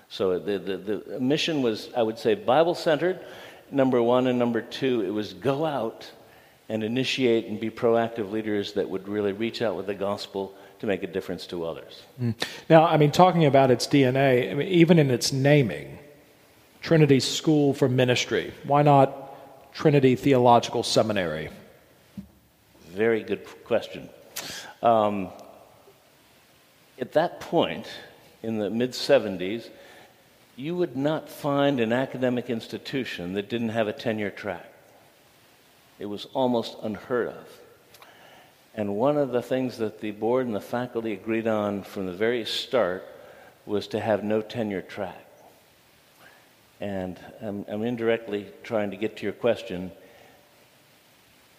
So 0.10 0.40
the, 0.40 0.58
the, 0.58 0.78
the 0.78 1.20
mission 1.20 1.62
was, 1.62 1.90
I 1.96 2.02
would 2.02 2.18
say, 2.18 2.34
Bible 2.34 2.74
centered, 2.74 3.20
number 3.72 4.02
one, 4.02 4.28
and 4.28 4.40
number 4.40 4.62
two, 4.62 5.02
it 5.02 5.12
was 5.12 5.34
go 5.34 5.66
out 5.66 6.10
and 6.68 6.84
initiate 6.84 7.46
and 7.46 7.60
be 7.60 7.70
proactive 7.70 8.32
leaders 8.32 8.74
that 8.74 8.90
would 8.90 9.08
really 9.08 9.34
reach 9.34 9.62
out 9.62 9.76
with 9.76 9.86
the 9.86 9.94
gospel 9.94 10.54
to 10.80 10.88
make 10.88 11.04
a 11.04 11.08
difference 11.08 11.46
to 11.48 11.66
others. 11.66 12.04
Now, 12.70 12.86
I 12.86 12.98
mean, 12.98 13.12
talking 13.12 13.46
about 13.46 13.70
its 13.70 13.86
DNA, 13.86 14.52
I 14.52 14.54
mean, 14.54 14.68
even 14.68 14.98
in 14.98 15.12
its 15.12 15.32
naming, 15.32 16.00
Trinity 16.82 17.20
School 17.20 17.74
for 17.74 17.90
Ministry, 17.90 18.54
why 18.64 18.82
not 18.82 19.74
Trinity 19.74 20.16
Theological 20.16 20.84
Seminary? 20.84 21.50
Very 22.88 23.24
good 23.24 23.46
question. 23.66 24.10
Um, 24.82 25.30
at 27.00 27.14
that 27.14 27.42
point, 27.42 27.88
in 28.42 28.58
the 28.58 28.70
mid 28.70 28.92
70s, 28.92 29.70
you 30.60 30.76
would 30.76 30.98
not 30.98 31.30
find 31.30 31.80
an 31.80 31.94
academic 31.94 32.50
institution 32.50 33.32
that 33.32 33.48
didn't 33.48 33.70
have 33.70 33.88
a 33.88 33.94
tenure 33.94 34.30
track. 34.30 34.70
It 36.00 36.06
was 36.06 36.26
almost 36.34 36.76
unheard 36.84 37.30
of. 37.30 37.48
And 38.76 38.98
one 38.98 39.16
of 39.16 39.32
the 39.32 39.42
things 39.42 39.78
that 39.78 40.02
the 40.02 40.12
board 40.12 40.46
and 40.48 40.54
the 40.54 40.60
faculty 40.60 41.14
agreed 41.14 41.48
on 41.48 41.84
from 41.84 42.08
the 42.08 42.12
very 42.12 42.44
start 42.44 43.06
was 43.66 43.88
to 43.88 44.02
have 44.02 44.22
no 44.26 44.42
tenure 44.42 44.82
track. 44.82 45.26
And 46.82 47.18
I'm, 47.42 47.64
I'm 47.70 47.84
indirectly 47.84 48.48
trying 48.62 48.92
to 48.92 48.98
get 48.98 49.16
to 49.18 49.24
your 49.24 49.34
question. 49.34 49.92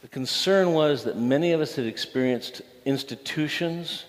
The 0.02 0.08
concern 0.08 0.74
was 0.74 1.04
that 1.04 1.16
many 1.16 1.52
of 1.52 1.62
us 1.62 1.74
had 1.74 1.86
experienced 1.86 2.60
institutions 2.84 4.04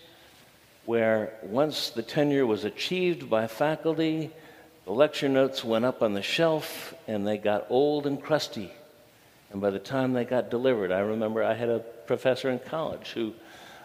where 0.86 1.32
once 1.44 1.92
the 1.92 2.04
tenure 2.04 2.46
was 2.46 2.66
achieved 2.66 3.30
by 3.30 3.48
faculty, 3.48 4.32
the 4.86 4.92
lecture 4.92 5.30
notes 5.30 5.64
went 5.64 5.86
up 5.86 6.02
on 6.02 6.14
the 6.14 6.22
shelf 6.22 6.94
and 7.08 7.26
they 7.26 7.38
got 7.38 7.68
old 7.70 8.08
and 8.08 8.22
crusty. 8.22 8.72
And 9.52 9.62
by 9.62 9.70
the 9.70 9.80
time 9.80 10.14
they 10.14 10.26
got 10.26 10.50
delivered, 10.50 10.92
I 10.92 11.00
remember 11.00 11.44
I 11.44 11.54
had 11.54 11.70
a 11.70 11.80
professor 11.80 12.50
in 12.50 12.60
college 12.60 13.10
who 13.10 13.34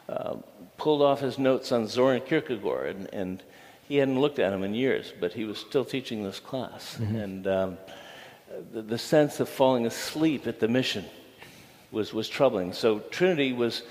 uh, 0.08 0.36
pulled 0.76 1.02
off 1.02 1.20
his 1.20 1.38
notes 1.38 1.72
on 1.72 1.88
Soren 1.88 2.22
Kierkegaard, 2.22 2.96
and, 2.96 3.14
and, 3.14 3.42
he 3.88 3.96
hadn't 3.96 4.20
looked 4.20 4.38
at 4.38 4.50
them 4.50 4.64
in 4.64 4.74
years, 4.74 5.12
but 5.20 5.32
he 5.32 5.44
was 5.44 5.58
still 5.58 5.84
teaching 5.84 6.24
this 6.24 6.40
class. 6.40 6.98
Mm-hmm. 7.00 7.16
And 7.16 7.46
um, 7.46 7.78
the, 8.72 8.82
the 8.82 8.98
sense 8.98 9.38
of 9.38 9.48
falling 9.48 9.86
asleep 9.86 10.46
at 10.46 10.58
the 10.58 10.68
mission 10.68 11.04
was, 11.92 12.12
was 12.12 12.28
troubling. 12.28 12.72
So 12.72 12.98
Trinity 12.98 13.52
was, 13.52 13.82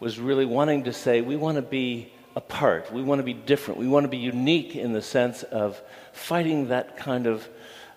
was 0.00 0.18
really 0.18 0.44
wanting 0.44 0.84
to 0.84 0.92
say, 0.92 1.20
we 1.20 1.36
want 1.36 1.56
to 1.56 1.62
be 1.62 2.12
apart, 2.36 2.92
we 2.92 3.02
want 3.02 3.18
to 3.18 3.24
be 3.24 3.34
different, 3.34 3.80
we 3.80 3.88
want 3.88 4.04
to 4.04 4.08
be 4.08 4.18
unique 4.18 4.76
in 4.76 4.92
the 4.92 5.02
sense 5.02 5.42
of 5.44 5.80
fighting 6.12 6.68
that 6.68 6.96
kind 6.96 7.26
of 7.26 7.48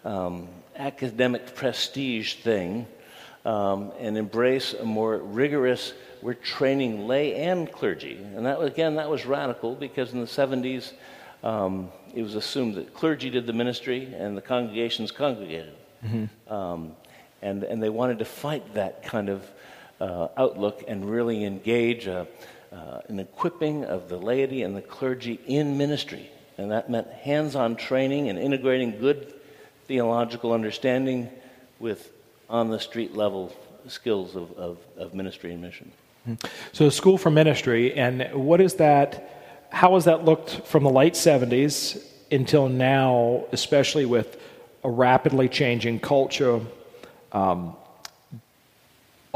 um, 0.05 0.47
academic 0.75 1.55
prestige 1.55 2.35
thing 2.35 2.87
um, 3.45 3.91
and 3.99 4.17
embrace 4.17 4.73
a 4.73 4.83
more 4.83 5.17
rigorous, 5.17 5.93
we're 6.21 6.33
training 6.33 7.07
lay 7.07 7.35
and 7.35 7.71
clergy. 7.71 8.17
And 8.35 8.45
that, 8.45 8.61
again, 8.61 8.95
that 8.95 9.09
was 9.09 9.25
radical 9.25 9.75
because 9.75 10.13
in 10.13 10.19
the 10.19 10.27
70s, 10.27 10.93
um, 11.43 11.91
it 12.13 12.21
was 12.21 12.35
assumed 12.35 12.75
that 12.75 12.93
clergy 12.93 13.29
did 13.29 13.45
the 13.47 13.53
ministry 13.53 14.13
and 14.17 14.35
the 14.35 14.41
congregations 14.41 15.11
congregated. 15.11 15.73
Mm-hmm. 16.05 16.53
Um, 16.53 16.95
and, 17.41 17.63
and 17.63 17.81
they 17.81 17.89
wanted 17.89 18.19
to 18.19 18.25
fight 18.25 18.73
that 18.73 19.03
kind 19.03 19.29
of 19.29 19.49
uh, 20.01 20.27
outlook 20.37 20.83
and 20.87 21.09
really 21.09 21.43
engage 21.43 22.07
a, 22.07 22.27
uh, 22.71 22.99
an 23.07 23.19
equipping 23.19 23.85
of 23.85 24.09
the 24.09 24.17
laity 24.17 24.63
and 24.63 24.75
the 24.75 24.81
clergy 24.81 25.39
in 25.45 25.77
ministry. 25.77 26.29
And 26.57 26.71
that 26.71 26.89
meant 26.89 27.07
hands 27.07 27.55
on 27.55 27.75
training 27.75 28.29
and 28.29 28.37
integrating 28.39 28.99
good 28.99 29.33
theological 29.85 30.53
understanding 30.53 31.29
with 31.79 32.11
on 32.49 32.69
the 32.69 32.79
street 32.79 33.15
level 33.15 33.55
skills 33.87 34.35
of, 34.35 34.51
of, 34.57 34.77
of 34.97 35.13
ministry 35.13 35.53
and 35.53 35.61
mission. 35.61 35.91
So, 36.73 36.89
School 36.89 37.17
for 37.17 37.29
Ministry, 37.29 37.93
and 37.93 38.29
what 38.33 38.59
is 38.59 38.75
that? 38.75 39.67
How 39.71 39.93
has 39.93 40.05
that 40.05 40.25
looked 40.25 40.65
from 40.65 40.83
the 40.83 40.89
late 40.89 41.13
70s 41.13 42.03
until 42.31 42.67
now, 42.67 43.45
especially 43.53 44.05
with 44.05 44.37
a 44.83 44.89
rapidly 44.89 45.47
changing 45.47 46.01
culture? 46.01 46.59
Um, 47.31 47.77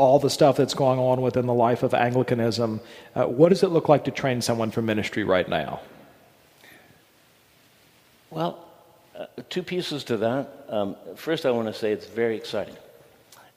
all 0.01 0.17
the 0.17 0.31
stuff 0.31 0.57
that's 0.57 0.73
going 0.73 0.97
on 0.97 1.21
within 1.21 1.45
the 1.45 1.53
life 1.53 1.83
of 1.83 1.93
Anglicanism. 1.93 2.81
Uh, 3.13 3.25
what 3.25 3.49
does 3.49 3.61
it 3.61 3.67
look 3.67 3.87
like 3.87 4.03
to 4.05 4.11
train 4.11 4.41
someone 4.41 4.71
for 4.71 4.81
ministry 4.81 5.23
right 5.23 5.47
now? 5.47 5.79
Well, 8.31 8.67
uh, 9.15 9.27
two 9.49 9.61
pieces 9.61 10.03
to 10.05 10.17
that. 10.17 10.65
Um, 10.69 10.95
first, 11.15 11.45
I 11.45 11.51
want 11.51 11.67
to 11.67 11.73
say 11.73 11.91
it's 11.91 12.07
very 12.07 12.35
exciting. 12.35 12.75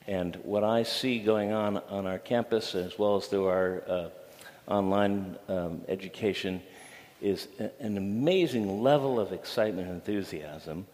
And 0.06 0.36
what 0.44 0.64
I 0.64 0.82
see 0.82 1.18
going 1.18 1.52
on 1.52 1.78
on 1.88 2.06
our 2.06 2.18
campus, 2.18 2.74
as 2.74 2.98
well 2.98 3.16
as 3.16 3.26
through 3.26 3.46
our 3.46 3.82
uh, 3.88 4.08
online 4.68 5.36
um, 5.48 5.80
education, 5.88 6.60
is 7.22 7.48
an 7.80 7.96
amazing 7.96 8.82
level 8.82 9.18
of 9.18 9.32
excitement 9.32 9.88
and 9.88 9.96
enthusiasm. 9.96 10.86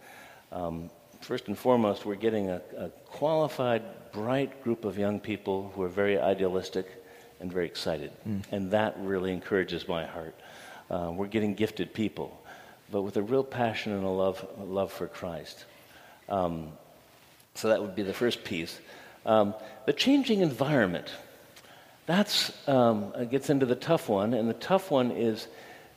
Um, 0.53 0.89
first 1.21 1.47
and 1.47 1.57
foremost, 1.57 2.05
we're 2.05 2.15
getting 2.15 2.49
a, 2.49 2.61
a, 2.77 2.89
qualified, 3.05 3.83
bright 4.11 4.63
group 4.63 4.85
of 4.85 4.97
young 4.97 5.19
people 5.19 5.71
who 5.75 5.83
are 5.83 5.89
very 5.89 6.19
idealistic 6.19 6.87
and 7.39 7.51
very 7.51 7.65
excited. 7.65 8.11
Mm. 8.27 8.43
And 8.51 8.71
that 8.71 8.95
really 8.99 9.31
encourages 9.31 9.87
my 9.87 10.05
heart. 10.05 10.35
Uh, 10.89 11.11
we're 11.13 11.27
getting 11.27 11.53
gifted 11.53 11.93
people, 11.93 12.41
but 12.91 13.03
with 13.03 13.17
a 13.17 13.21
real 13.21 13.43
passion 13.43 13.93
and 13.93 14.03
a 14.03 14.09
love, 14.09 14.45
a 14.59 14.63
love 14.63 14.91
for 14.91 15.07
Christ. 15.07 15.65
Um, 16.27 16.71
so 17.55 17.69
that 17.69 17.81
would 17.81 17.95
be 17.95 18.03
the 18.03 18.13
first 18.13 18.43
piece. 18.43 18.79
Um, 19.25 19.53
the 19.85 19.93
changing 19.93 20.41
environment, 20.41 21.11
that's 22.05 22.51
um, 22.67 23.13
gets 23.29 23.49
into 23.49 23.65
the 23.65 23.75
tough 23.75 24.09
one, 24.09 24.33
and 24.33 24.49
the 24.49 24.55
tough 24.55 24.89
one 24.89 25.11
is 25.11 25.47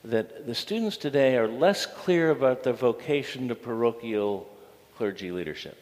that 0.03 0.45
the 0.45 0.53
students 0.53 0.97
today 0.97 1.35
are 1.35 1.47
less 1.47 1.85
clear 1.85 2.29
about 2.29 2.63
their 2.63 2.73
vocation 2.73 3.47
to 3.47 3.55
parochial 3.55 4.47
clergy 4.97 5.31
leadership. 5.31 5.77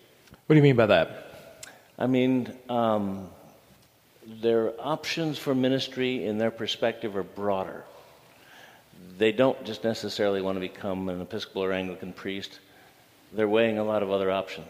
What 0.46 0.54
do 0.54 0.58
you 0.58 0.64
mean 0.64 0.76
by 0.76 0.88
that? 0.88 1.70
I 1.98 2.08
mean, 2.08 2.52
um, 2.70 3.30
their 4.42 4.74
options 4.80 5.38
for 5.38 5.54
ministry 5.54 6.26
in 6.26 6.38
their 6.38 6.52
perspective 6.52 7.16
are 7.16 7.24
broader. 7.24 7.84
They 9.18 9.32
don't 9.32 9.64
just 9.64 9.84
necessarily 9.84 10.42
want 10.42 10.56
to 10.56 10.60
become 10.60 11.10
an 11.10 11.22
Episcopal 11.22 11.64
or 11.64 11.72
Anglican 11.72 12.14
priest, 12.14 12.60
they're 13.32 13.48
weighing 13.48 13.78
a 13.78 13.84
lot 13.84 14.04
of 14.04 14.12
other 14.12 14.32
options. 14.32 14.68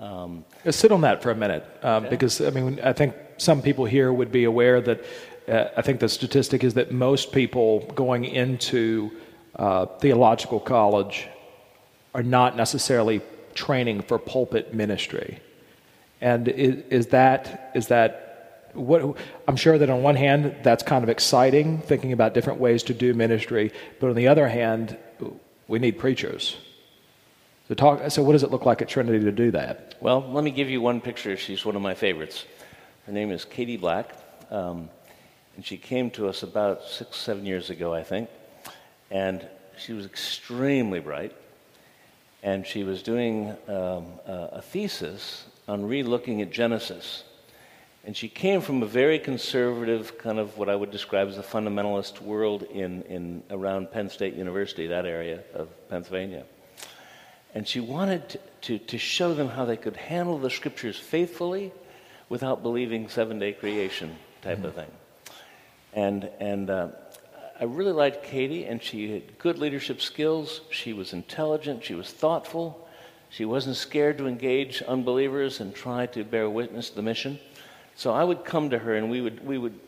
Um, 0.00 0.44
Let's 0.64 0.76
sit 0.76 0.92
on 0.92 1.02
that 1.02 1.22
for 1.22 1.30
a 1.30 1.34
minute, 1.34 1.64
um, 1.82 2.04
okay. 2.04 2.10
because 2.10 2.40
I 2.40 2.50
mean, 2.50 2.80
I 2.82 2.92
think 2.92 3.14
some 3.36 3.62
people 3.62 3.84
here 3.84 4.12
would 4.12 4.32
be 4.32 4.44
aware 4.44 4.80
that 4.80 5.04
uh, 5.48 5.68
I 5.76 5.82
think 5.82 6.00
the 6.00 6.08
statistic 6.08 6.64
is 6.64 6.74
that 6.74 6.92
most 6.92 7.32
people 7.32 7.80
going 7.94 8.24
into 8.24 9.10
uh, 9.56 9.86
theological 9.86 10.60
college 10.60 11.28
are 12.14 12.22
not 12.22 12.56
necessarily 12.56 13.20
training 13.54 14.02
for 14.02 14.18
pulpit 14.18 14.74
ministry. 14.74 15.40
And 16.20 16.48
is, 16.48 16.82
is 16.90 17.06
that 17.08 17.72
is 17.74 17.88
that 17.88 18.70
what 18.74 19.16
I'm 19.46 19.56
sure 19.56 19.78
that 19.78 19.88
on 19.88 20.02
one 20.02 20.16
hand 20.16 20.56
that's 20.62 20.82
kind 20.82 21.02
of 21.02 21.08
exciting, 21.08 21.78
thinking 21.78 22.12
about 22.12 22.34
different 22.34 22.60
ways 22.60 22.82
to 22.84 22.94
do 22.94 23.14
ministry, 23.14 23.72
but 24.00 24.10
on 24.10 24.16
the 24.16 24.28
other 24.28 24.48
hand, 24.48 24.96
we 25.68 25.78
need 25.78 25.98
preachers. 25.98 26.56
So, 27.68 27.74
talk, 27.74 28.10
so 28.10 28.22
what 28.22 28.32
does 28.32 28.42
it 28.42 28.50
look 28.50 28.66
like 28.66 28.82
at 28.82 28.88
Trinity 28.88 29.24
to 29.24 29.32
do 29.32 29.50
that? 29.52 29.94
Well, 30.00 30.20
let 30.30 30.44
me 30.44 30.50
give 30.50 30.68
you 30.68 30.82
one 30.82 31.00
picture. 31.00 31.36
She's 31.36 31.64
one 31.64 31.76
of 31.76 31.82
my 31.82 31.94
favorites. 31.94 32.44
Her 33.06 33.12
name 33.12 33.30
is 33.30 33.44
Katie 33.44 33.78
Black, 33.78 34.14
um, 34.50 34.90
and 35.56 35.64
she 35.64 35.78
came 35.78 36.10
to 36.10 36.28
us 36.28 36.42
about 36.42 36.84
six, 36.84 37.16
seven 37.16 37.46
years 37.46 37.70
ago, 37.70 37.94
I 37.94 38.02
think. 38.02 38.28
And 39.10 39.46
she 39.78 39.92
was 39.92 40.04
extremely 40.04 41.00
bright, 41.00 41.34
and 42.44 42.66
she 42.66 42.84
was 42.84 43.02
doing 43.02 43.56
um, 43.68 44.04
a 44.26 44.60
thesis 44.60 45.46
on 45.66 45.88
relooking 45.88 46.42
at 46.42 46.52
Genesis. 46.52 47.24
And 48.04 48.14
she 48.14 48.28
came 48.28 48.60
from 48.60 48.82
a 48.82 48.86
very 48.86 49.18
conservative, 49.18 50.18
kind 50.18 50.38
of 50.38 50.58
what 50.58 50.68
I 50.68 50.76
would 50.76 50.90
describe 50.90 51.26
as 51.28 51.38
a 51.38 51.42
fundamentalist 51.42 52.20
world 52.20 52.64
in, 52.64 53.00
in 53.04 53.42
around 53.50 53.90
Penn 53.90 54.10
State 54.10 54.34
University, 54.34 54.86
that 54.88 55.06
area 55.06 55.40
of 55.54 55.68
Pennsylvania. 55.88 56.44
And 57.54 57.66
she 57.66 57.80
wanted 57.80 58.28
to, 58.28 58.38
to, 58.62 58.78
to 58.78 58.98
show 58.98 59.32
them 59.32 59.48
how 59.48 59.64
they 59.64 59.78
could 59.78 59.96
handle 59.96 60.38
the 60.38 60.50
scriptures 60.50 60.98
faithfully 60.98 61.72
without 62.28 62.62
believing 62.62 63.08
seven 63.08 63.38
day 63.38 63.52
creation 63.52 64.14
type 64.42 64.58
mm-hmm. 64.58 64.66
of 64.66 64.74
thing. 64.74 64.90
And, 65.94 66.28
and 66.40 66.68
uh, 66.68 66.88
I 67.58 67.64
really 67.64 67.92
liked 67.92 68.24
Katie, 68.24 68.64
and 68.64 68.82
she 68.82 69.12
had 69.12 69.38
good 69.38 69.58
leadership 69.58 70.00
skills. 70.00 70.62
She 70.70 70.92
was 70.92 71.12
intelligent, 71.12 71.84
she 71.84 71.94
was 71.94 72.10
thoughtful, 72.10 72.88
she 73.30 73.44
wasn't 73.44 73.76
scared 73.76 74.18
to 74.18 74.26
engage 74.26 74.82
unbelievers 74.82 75.60
and 75.60 75.74
try 75.74 76.06
to 76.06 76.24
bear 76.24 76.48
witness 76.50 76.90
to 76.90 76.96
the 76.96 77.02
mission. 77.02 77.38
So 77.96 78.12
I 78.12 78.24
would 78.24 78.44
come 78.44 78.70
to 78.70 78.78
her 78.78 78.94
and 78.94 79.10
we 79.10 79.20
would, 79.20 79.44
we 79.46 79.58
would 79.58 79.78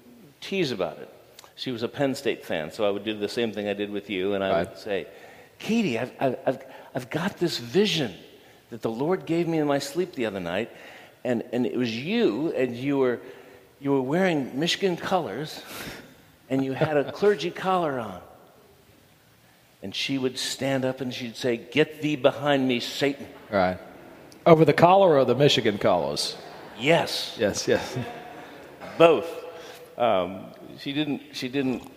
tease 0.40 0.70
about 0.70 0.98
it. 0.98 1.12
She 1.56 1.72
was 1.72 1.82
a 1.82 1.88
Penn 1.88 2.14
State 2.14 2.44
fan, 2.44 2.70
so 2.70 2.86
I 2.86 2.90
would 2.90 3.04
do 3.04 3.16
the 3.16 3.28
same 3.28 3.52
thing 3.52 3.68
I 3.68 3.72
did 3.72 3.90
with 3.90 4.10
you, 4.10 4.34
and 4.34 4.44
I 4.44 4.50
right. 4.50 4.68
would 4.68 4.78
say, 4.78 5.06
Katie, 5.58 5.98
I've, 5.98 6.12
I've, 6.20 6.64
I've 6.94 7.10
got 7.10 7.38
this 7.38 7.58
vision 7.58 8.14
that 8.70 8.82
the 8.82 8.90
Lord 8.90 9.26
gave 9.26 9.48
me 9.48 9.58
in 9.58 9.66
my 9.66 9.78
sleep 9.78 10.12
the 10.12 10.26
other 10.26 10.40
night, 10.40 10.70
and, 11.24 11.42
and 11.52 11.66
it 11.66 11.76
was 11.76 11.96
you, 11.96 12.52
and 12.52 12.76
you 12.76 12.98
were, 12.98 13.20
you 13.80 13.92
were 13.92 14.02
wearing 14.02 14.58
Michigan 14.58 14.96
colors, 14.96 15.62
and 16.48 16.64
you 16.64 16.72
had 16.72 16.96
a 16.96 17.12
clergy 17.12 17.50
collar 17.50 17.98
on. 17.98 18.20
And 19.82 19.94
she 19.94 20.18
would 20.18 20.38
stand 20.38 20.84
up 20.84 21.00
and 21.00 21.12
she'd 21.12 21.36
say, 21.36 21.56
Get 21.56 22.02
thee 22.02 22.16
behind 22.16 22.66
me, 22.66 22.80
Satan. 22.80 23.26
Right. 23.50 23.78
Over 24.44 24.64
the 24.64 24.72
collar 24.72 25.16
or 25.16 25.24
the 25.24 25.34
Michigan 25.34 25.78
collars? 25.78 26.36
Yes. 26.78 27.36
Yes, 27.38 27.66
yes. 27.68 27.98
Both. 28.98 29.28
Um, 29.98 30.46
she, 30.78 30.92
didn't, 30.92 31.22
she 31.32 31.48
didn't 31.48 31.90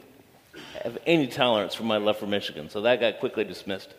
have 0.84 0.98
any 1.06 1.28
tolerance 1.28 1.76
for 1.76 1.84
my 1.84 1.98
love 1.98 2.18
for 2.18 2.28
Michigan, 2.28 2.70
so 2.70 2.82
that 2.82 3.00
got 3.00 3.20
quickly 3.20 3.44
dismissed. 3.44 3.94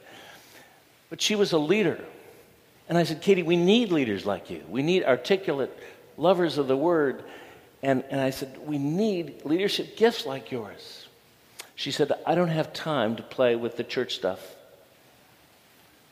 But 1.10 1.20
she 1.20 1.34
was 1.34 1.52
a 1.52 1.58
leader. 1.58 2.02
And 2.88 2.96
I 2.98 3.04
said, 3.04 3.20
Katie, 3.20 3.42
we 3.42 3.56
need 3.56 3.92
leaders 3.92 4.26
like 4.26 4.50
you. 4.50 4.62
We 4.68 4.82
need 4.82 5.04
articulate 5.04 5.76
lovers 6.16 6.58
of 6.58 6.66
the 6.66 6.76
word. 6.76 7.24
And, 7.82 8.04
and 8.10 8.20
I 8.20 8.30
said, 8.30 8.58
we 8.66 8.78
need 8.78 9.44
leadership 9.44 9.96
gifts 9.96 10.26
like 10.26 10.50
yours. 10.50 11.06
She 11.74 11.90
said, 11.90 12.12
I 12.26 12.34
don't 12.34 12.48
have 12.48 12.72
time 12.72 13.16
to 13.16 13.22
play 13.22 13.56
with 13.56 13.76
the 13.76 13.84
church 13.84 14.14
stuff. 14.14 14.54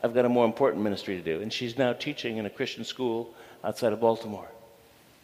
I've 0.03 0.15
got 0.15 0.25
a 0.25 0.29
more 0.29 0.47
important 0.47 0.83
ministry 0.83 1.17
to 1.17 1.23
do. 1.23 1.43
And 1.43 1.53
she's 1.53 1.77
now 1.77 1.93
teaching 1.93 2.39
in 2.39 2.47
a 2.47 2.51
Christian 2.51 2.85
school 2.85 3.35
outside 3.63 3.93
of 3.93 4.01
Baltimore. 4.01 4.49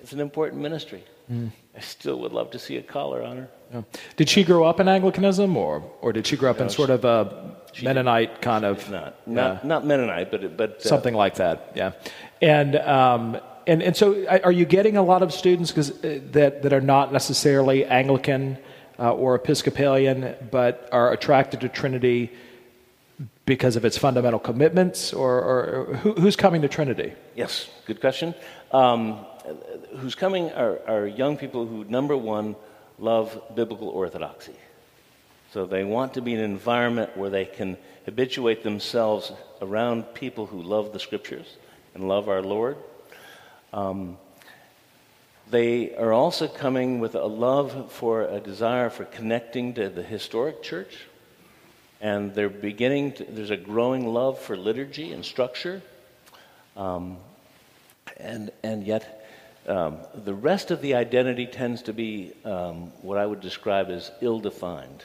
It's 0.03 0.13
an 0.13 0.21
important 0.21 0.61
ministry. 0.61 1.03
Mm. 1.33 1.51
I 1.75 1.81
still 1.81 2.19
would 2.21 2.33
love 2.33 2.51
to 2.51 2.59
see 2.59 2.77
a 2.77 2.83
collar 2.83 3.23
on 3.23 3.39
her. 3.39 3.49
Yeah. 3.73 3.83
Did 4.17 4.29
she 4.29 4.45
grow 4.45 4.65
up 4.65 4.81
in 4.81 4.89
Anglicanism, 4.89 5.57
or, 5.57 5.83
or 6.03 6.13
did 6.13 6.27
she 6.27 6.37
grow 6.37 6.51
up 6.51 6.59
no, 6.59 6.65
in 6.65 6.69
sort 6.69 6.91
of 6.91 7.05
a 7.07 7.57
Mennonite 7.83 8.43
kind 8.43 8.67
of? 8.67 8.91
Not, 8.91 9.27
not, 9.27 9.65
not 9.65 9.87
Mennonite, 9.87 10.31
but, 10.31 10.57
but 10.59 10.77
uh, 10.77 10.81
something 10.81 11.15
like 11.15 11.37
that. 11.37 11.73
Yeah, 11.75 11.93
and 12.43 12.77
um, 12.77 13.39
and 13.67 13.83
and 13.83 13.97
so 13.97 14.27
are 14.27 14.53
you 14.53 14.65
getting 14.65 14.97
a 14.97 15.03
lot 15.03 15.23
of 15.23 15.33
students 15.33 15.71
because 15.71 15.91
uh, 16.05 16.21
that 16.33 16.63
that 16.63 16.73
are 16.73 16.81
not 16.81 17.13
necessarily 17.13 17.85
Anglican 17.85 18.59
uh, 18.99 19.13
or 19.13 19.35
Episcopalian, 19.35 20.37
but 20.51 20.89
are 20.93 21.13
attracted 21.13 21.61
to 21.61 21.69
Trinity 21.69 22.31
because 23.47 23.77
of 23.77 23.85
its 23.85 23.99
fundamental 23.99 24.39
commitments, 24.39 25.13
or, 25.13 25.43
or 25.43 25.97
who, 25.97 26.13
who's 26.15 26.37
coming 26.37 26.63
to 26.63 26.69
Trinity? 26.69 27.13
Yes, 27.35 27.69
good 27.87 28.01
question. 28.01 28.35
Um, 28.73 29.27
who's 29.99 30.15
coming 30.15 30.51
are, 30.53 30.81
are 30.87 31.07
young 31.07 31.37
people 31.37 31.67
who, 31.67 31.85
number 31.85 32.17
one, 32.17 32.57
love 32.99 33.41
biblical 33.55 33.89
orthodoxy. 33.89 34.55
So 35.53 35.67
they 35.67 35.85
want 35.85 36.15
to 36.15 36.23
be 36.23 36.33
in 36.35 36.41
an 36.41 36.51
environment 36.51 37.17
where 37.17 37.31
they 37.31 37.45
can 37.45 37.77
habituate 38.07 38.63
themselves 38.63 39.33
around 39.61 40.15
people 40.15 40.47
who 40.47 40.63
love 40.63 40.93
the 40.93 40.99
scriptures 40.99 41.57
and 41.95 42.09
love 42.09 42.29
our 42.29 42.43
Lord. 42.43 42.77
Um, 43.75 44.19
they 45.51 45.97
are 45.97 46.13
also 46.13 46.47
coming 46.47 47.01
with 47.01 47.17
a 47.17 47.27
love 47.27 47.91
for 47.93 48.23
a 48.23 48.39
desire 48.39 48.89
for 48.89 49.05
connecting 49.05 49.75
to 49.75 49.89
the 49.89 50.03
historic 50.03 50.63
church. 50.63 50.97
And 52.01 52.35
they're 52.35 52.49
beginning 52.49 53.13
to, 53.15 53.25
there's 53.25 53.51
a 53.51 53.57
growing 53.57 54.07
love 54.07 54.39
for 54.39 54.57
liturgy 54.57 55.13
and 55.13 55.25
structure. 55.25 55.83
Um, 56.77 57.17
and, 58.17 58.53
and 58.63 58.85
yet, 58.87 59.27
um, 59.67 59.99
the 60.15 60.35
rest 60.35 60.71
of 60.71 60.81
the 60.81 60.95
identity 60.95 61.47
tends 61.47 61.83
to 61.83 61.93
be 61.93 62.33
um, 62.45 62.93
what 63.03 63.19
I 63.19 63.27
would 63.27 63.41
describe 63.41 63.91
as 63.91 64.13
ill 64.21 64.39
defined. 64.39 65.03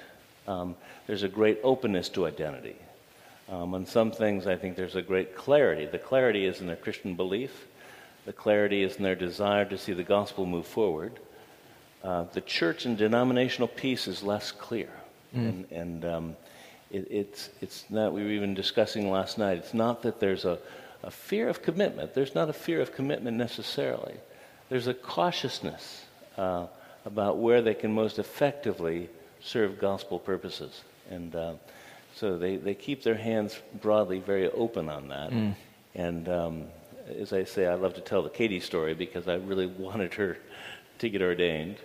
Um, 0.48 0.76
there's 1.08 1.24
a 1.24 1.30
great 1.30 1.60
openness 1.64 2.08
to 2.10 2.28
identity. 2.28 2.76
Um, 3.50 3.74
on 3.74 3.88
some 3.88 4.12
things, 4.12 4.46
I 4.46 4.58
think 4.58 4.76
there's 4.76 4.96
a 4.96 5.02
great 5.02 5.36
clarity. 5.36 5.88
The 5.88 5.98
clarity 5.98 6.46
is 6.46 6.62
in 6.62 6.68
their 6.68 6.76
Christian 6.76 7.16
belief, 7.16 7.66
the 8.30 8.34
clarity 8.34 8.84
is 8.84 8.98
in 8.98 9.02
their 9.02 9.16
desire 9.16 9.66
to 9.66 9.76
see 9.76 9.92
the 9.92 10.04
gospel 10.04 10.46
move 10.46 10.68
forward. 10.68 11.14
Uh, 12.04 12.26
the 12.34 12.42
church 12.42 12.86
and 12.86 12.96
denominational 12.96 13.68
piece 13.68 14.08
is 14.08 14.22
less 14.22 14.52
clear. 14.52 14.92
Mm. 15.36 15.50
And, 15.50 15.72
and 15.72 16.06
um, 16.06 16.36
it, 16.92 17.08
it's, 17.10 17.50
it's 17.60 17.86
not, 17.90 18.14
we 18.14 18.22
were 18.22 18.30
even 18.30 18.54
discussing 18.54 19.10
last 19.10 19.40
night, 19.40 19.58
it's 19.58 19.74
not 19.74 20.04
that 20.04 20.20
there's 20.20 20.46
a, 20.46 20.60
a 21.02 21.10
fear 21.10 21.50
of 21.50 21.64
commitment. 21.64 22.14
There's 22.14 22.36
not 22.36 22.50
a 22.50 22.54
fear 22.54 22.82
of 22.82 22.94
commitment 22.94 23.36
necessarily. 23.36 24.18
There's 24.70 24.86
a 24.86 24.94
cautiousness 24.94 26.06
uh, 26.38 26.68
about 27.06 27.40
where 27.40 27.64
they 27.64 27.74
can 27.74 27.92
most 27.92 28.20
effectively 28.20 29.10
serve 29.42 29.80
gospel 29.80 30.20
purposes. 30.20 30.84
And 31.10 31.36
uh, 31.36 31.54
so 32.14 32.38
they, 32.38 32.58
they 32.58 32.76
keep 32.76 33.02
their 33.02 33.18
hands 33.18 33.60
broadly 33.82 34.20
very 34.20 34.52
open 34.52 34.88
on 34.88 35.08
that. 35.08 35.32
Mm. 35.32 35.56
And 35.96 36.30
um, 36.30 36.64
as 37.20 37.34
I 37.34 37.44
say, 37.44 37.68
I 37.68 37.76
love 37.76 37.94
to 37.96 38.02
tell 38.02 38.22
the 38.22 38.30
Katie 38.30 38.60
story 38.60 38.94
because 38.94 39.28
I 39.28 39.36
really 39.36 39.66
wanted 39.86 40.14
her 40.16 40.38
to 41.00 41.10
get 41.10 41.22
ordained. 41.22 41.78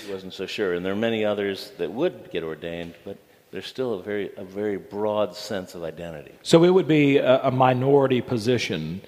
She 0.00 0.12
wasn't 0.12 0.34
so 0.34 0.46
sure. 0.46 0.74
And 0.74 0.84
there 0.84 0.92
are 0.92 0.96
many 0.96 1.24
others 1.24 1.72
that 1.78 1.90
would 1.90 2.30
get 2.32 2.42
ordained, 2.42 2.94
but 3.04 3.16
there's 3.52 3.66
still 3.66 3.94
a 3.94 4.02
very, 4.02 4.30
a 4.36 4.44
very 4.44 4.76
broad 4.76 5.36
sense 5.36 5.74
of 5.74 5.84
identity. 5.84 6.32
So 6.42 6.64
it 6.64 6.70
would 6.70 6.88
be 6.88 7.18
a, 7.18 7.42
a 7.44 7.50
minority 7.50 8.20
position 8.20 9.00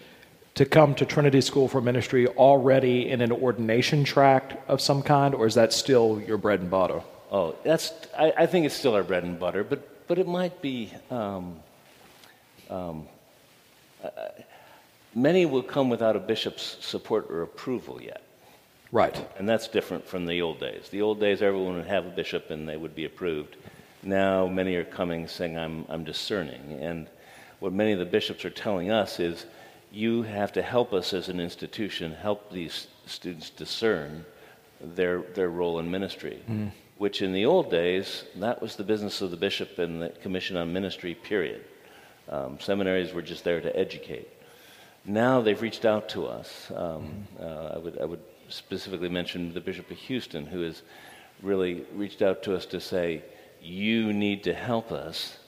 to 0.55 0.65
come 0.65 0.95
to 0.95 1.05
Trinity 1.05 1.41
School 1.41 1.67
for 1.69 1.81
Ministry 1.81 2.29
already 2.29 3.11
in 3.11 3.21
an 3.21 3.33
ordination 3.33 4.05
tract 4.05 4.55
of 4.69 4.81
some 4.81 5.03
kind, 5.03 5.35
or 5.35 5.47
is 5.47 5.55
that 5.55 5.73
still 5.73 6.23
your 6.27 6.39
bread 6.39 6.61
and 6.61 6.71
butter? 6.71 7.03
Oh, 7.31 7.57
that's. 7.65 7.93
I, 8.17 8.33
I 8.39 8.47
think 8.47 8.67
it's 8.67 8.75
still 8.75 8.95
our 8.95 9.03
bread 9.03 9.25
and 9.25 9.39
butter, 9.39 9.65
but 9.65 10.07
but 10.07 10.19
it 10.19 10.29
might 10.29 10.63
be. 10.63 10.93
Um, 11.11 11.57
um, 12.71 13.09
many 15.15 15.47
will 15.47 15.63
come 15.63 15.89
without 15.89 16.17
a 16.17 16.21
bishop's 16.21 16.77
support 16.81 17.27
or 17.31 17.43
approval 17.43 18.01
yet. 18.03 18.23
Right. 18.93 19.27
And 19.39 19.49
that's 19.49 19.69
different 19.69 20.07
from 20.07 20.27
the 20.27 20.43
old 20.43 20.61
days. 20.61 20.89
The 20.91 21.03
old 21.03 21.21
days, 21.21 21.43
everyone 21.43 21.77
would 21.77 21.87
have 21.87 22.07
a 22.07 22.11
bishop 22.11 22.51
and 22.51 22.69
they 22.69 22.77
would 22.77 22.95
be 22.95 23.05
approved. 23.05 23.57
Now, 24.03 24.47
many 24.47 24.77
are 24.77 24.85
coming 24.85 25.27
saying, 25.27 25.59
I'm, 25.59 25.85
I'm 25.89 26.05
discerning. 26.05 26.79
And 26.81 27.09
what 27.59 27.73
many 27.73 27.93
of 27.93 27.99
the 27.99 28.05
bishops 28.05 28.45
are 28.45 28.51
telling 28.51 28.91
us 28.91 29.19
is, 29.19 29.47
you 29.91 30.23
have 30.23 30.53
to 30.53 30.63
help 30.63 30.93
us 30.93 31.13
as 31.13 31.29
an 31.29 31.41
institution, 31.41 32.13
help 32.13 32.53
these 32.53 32.87
students 33.07 33.51
discern 33.51 34.25
their, 34.81 35.23
their 35.35 35.49
role 35.49 35.79
in 35.79 35.91
ministry. 35.91 36.43
Mm. 36.49 36.71
Which 36.99 37.23
in 37.23 37.33
the 37.33 37.47
old 37.47 37.71
days, 37.71 38.25
that 38.37 38.63
was 38.63 38.77
the 38.77 38.85
business 38.85 39.21
of 39.21 39.31
the 39.31 39.37
bishop 39.37 39.79
and 39.79 40.03
the 40.03 40.09
commission 40.09 40.57
on 40.57 40.73
ministry, 40.73 41.15
period. 41.15 41.65
Um, 42.29 42.59
seminaries 42.61 43.13
were 43.13 43.23
just 43.23 43.45
there 43.45 43.61
to 43.61 43.77
educate. 43.77 44.29
Now 45.05 45.41
they've 45.41 45.61
reached 45.61 45.85
out 45.85 46.09
to 46.11 46.27
us. 46.27 46.71
Um, 46.75 47.27
mm. 47.39 47.45
uh, 47.45 47.75
I, 47.75 47.79
would, 47.79 47.99
I 48.01 48.05
would 48.05 48.23
specifically 48.49 49.09
mention 49.09 49.55
the 49.55 49.61
Bishop 49.61 49.91
of 49.91 49.97
Houston, 49.97 50.47
who 50.47 50.63
has 50.63 50.83
really 51.43 51.85
reached 51.95 52.23
out 52.23 52.43
to 52.45 52.57
us 52.57 52.67
to 52.67 52.81
say, 52.81 53.23
you 53.63 54.13
need 54.13 54.45
to 54.45 54.55
help 54.55 54.93
us 54.93 55.39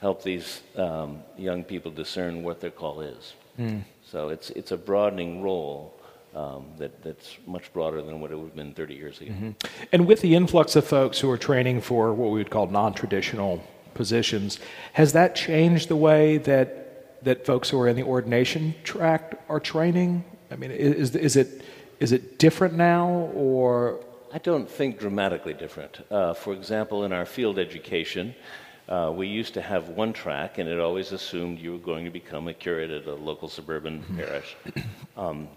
help 0.00 0.22
these 0.22 0.62
um, 0.76 1.22
young 1.38 1.62
people 1.62 1.90
discern 1.90 2.42
what 2.42 2.60
their 2.60 2.72
call 2.72 3.00
is. 3.00 3.34
Mm. 3.58 3.84
So 4.04 4.30
it's, 4.30 4.50
it's 4.50 4.72
a 4.72 4.76
broadening 4.76 5.42
role 5.42 5.94
um, 6.34 6.66
that, 6.78 7.02
that's 7.04 7.36
much 7.46 7.72
broader 7.72 8.02
than 8.02 8.20
what 8.20 8.32
it 8.32 8.36
would 8.36 8.46
have 8.46 8.56
been 8.56 8.74
30 8.74 8.94
years 8.94 9.20
ago. 9.20 9.30
Mm-hmm. 9.30 9.50
And 9.92 10.06
with 10.06 10.20
the 10.20 10.34
influx 10.34 10.74
of 10.74 10.84
folks 10.84 11.20
who 11.20 11.30
are 11.30 11.38
training 11.38 11.82
for 11.82 12.12
what 12.12 12.30
we 12.30 12.38
would 12.38 12.50
call 12.50 12.66
non 12.66 12.94
traditional 12.94 13.62
positions, 13.94 14.58
has 14.92 15.12
that 15.12 15.34
changed 15.34 15.88
the 15.88 15.96
way 15.96 16.38
that, 16.38 17.24
that 17.24 17.46
folks 17.46 17.68
who 17.70 17.80
are 17.80 17.88
in 17.88 17.96
the 17.96 18.02
ordination 18.02 18.74
tract 18.84 19.34
are 19.48 19.60
training? 19.60 20.24
I 20.50 20.56
mean, 20.56 20.70
is, 20.70 21.14
is, 21.16 21.36
it, 21.36 21.62
is 22.00 22.12
it 22.12 22.38
different 22.38 22.74
now, 22.74 23.08
or 23.34 24.00
I 24.32 24.38
don't 24.38 24.68
think 24.68 24.98
dramatically 24.98 25.54
different. 25.54 26.00
Uh, 26.10 26.34
for 26.34 26.52
example, 26.52 27.04
in 27.04 27.12
our 27.12 27.26
field 27.26 27.58
education, 27.58 28.34
uh, 28.88 29.12
we 29.14 29.26
used 29.26 29.54
to 29.54 29.62
have 29.62 29.90
one 29.90 30.12
track, 30.12 30.58
and 30.58 30.68
it 30.68 30.78
always 30.78 31.12
assumed 31.12 31.58
you 31.58 31.72
were 31.72 31.78
going 31.78 32.04
to 32.04 32.10
become 32.10 32.48
a 32.48 32.54
curate 32.54 32.90
at 32.90 33.06
a 33.06 33.14
local 33.14 33.48
suburban 33.48 34.00
mm-hmm. 34.00 34.18
parish. 34.18 34.56
Um, 35.14 35.48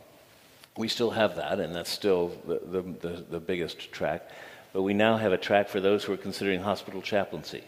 we 0.77 0.89
still 0.89 1.11
have 1.11 1.37
that, 1.37 1.59
and 1.59 1.73
that's 1.73 1.89
still 1.89 2.33
the, 2.45 2.59
the, 2.65 2.81
the, 2.81 3.25
the, 3.31 3.39
biggest 3.39 3.91
track. 3.93 4.29
But 4.73 4.81
we 4.81 4.93
now 4.93 5.15
have 5.15 5.31
a 5.31 5.37
track 5.37 5.69
for 5.69 5.79
those 5.79 6.03
who 6.03 6.11
are 6.11 6.17
considering 6.17 6.59
hospital 6.59 7.01
chaplaincy, 7.01 7.63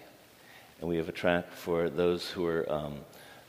and 0.80 0.90
we 0.90 0.98
have 0.98 1.10
a 1.10 1.14
track 1.14 1.52
for 1.52 1.90
those 1.90 2.30
who 2.30 2.46
are 2.46 2.72
um, 2.72 3.00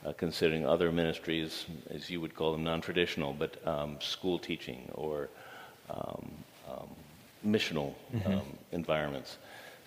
uh, 0.04 0.12
considering 0.12 0.66
other 0.66 0.90
ministries, 0.90 1.66
as 1.90 2.08
you 2.08 2.20
would 2.20 2.34
call 2.34 2.52
them, 2.52 2.64
non 2.64 2.80
traditional, 2.80 3.32
but 3.32 3.66
um, 3.66 3.96
school 4.00 4.38
teaching 4.38 4.90
or 4.94 5.28
um, 5.90 6.30
um 6.68 6.88
missional 7.46 7.94
mm-hmm. 8.14 8.32
um, 8.32 8.42
environments. 8.72 9.38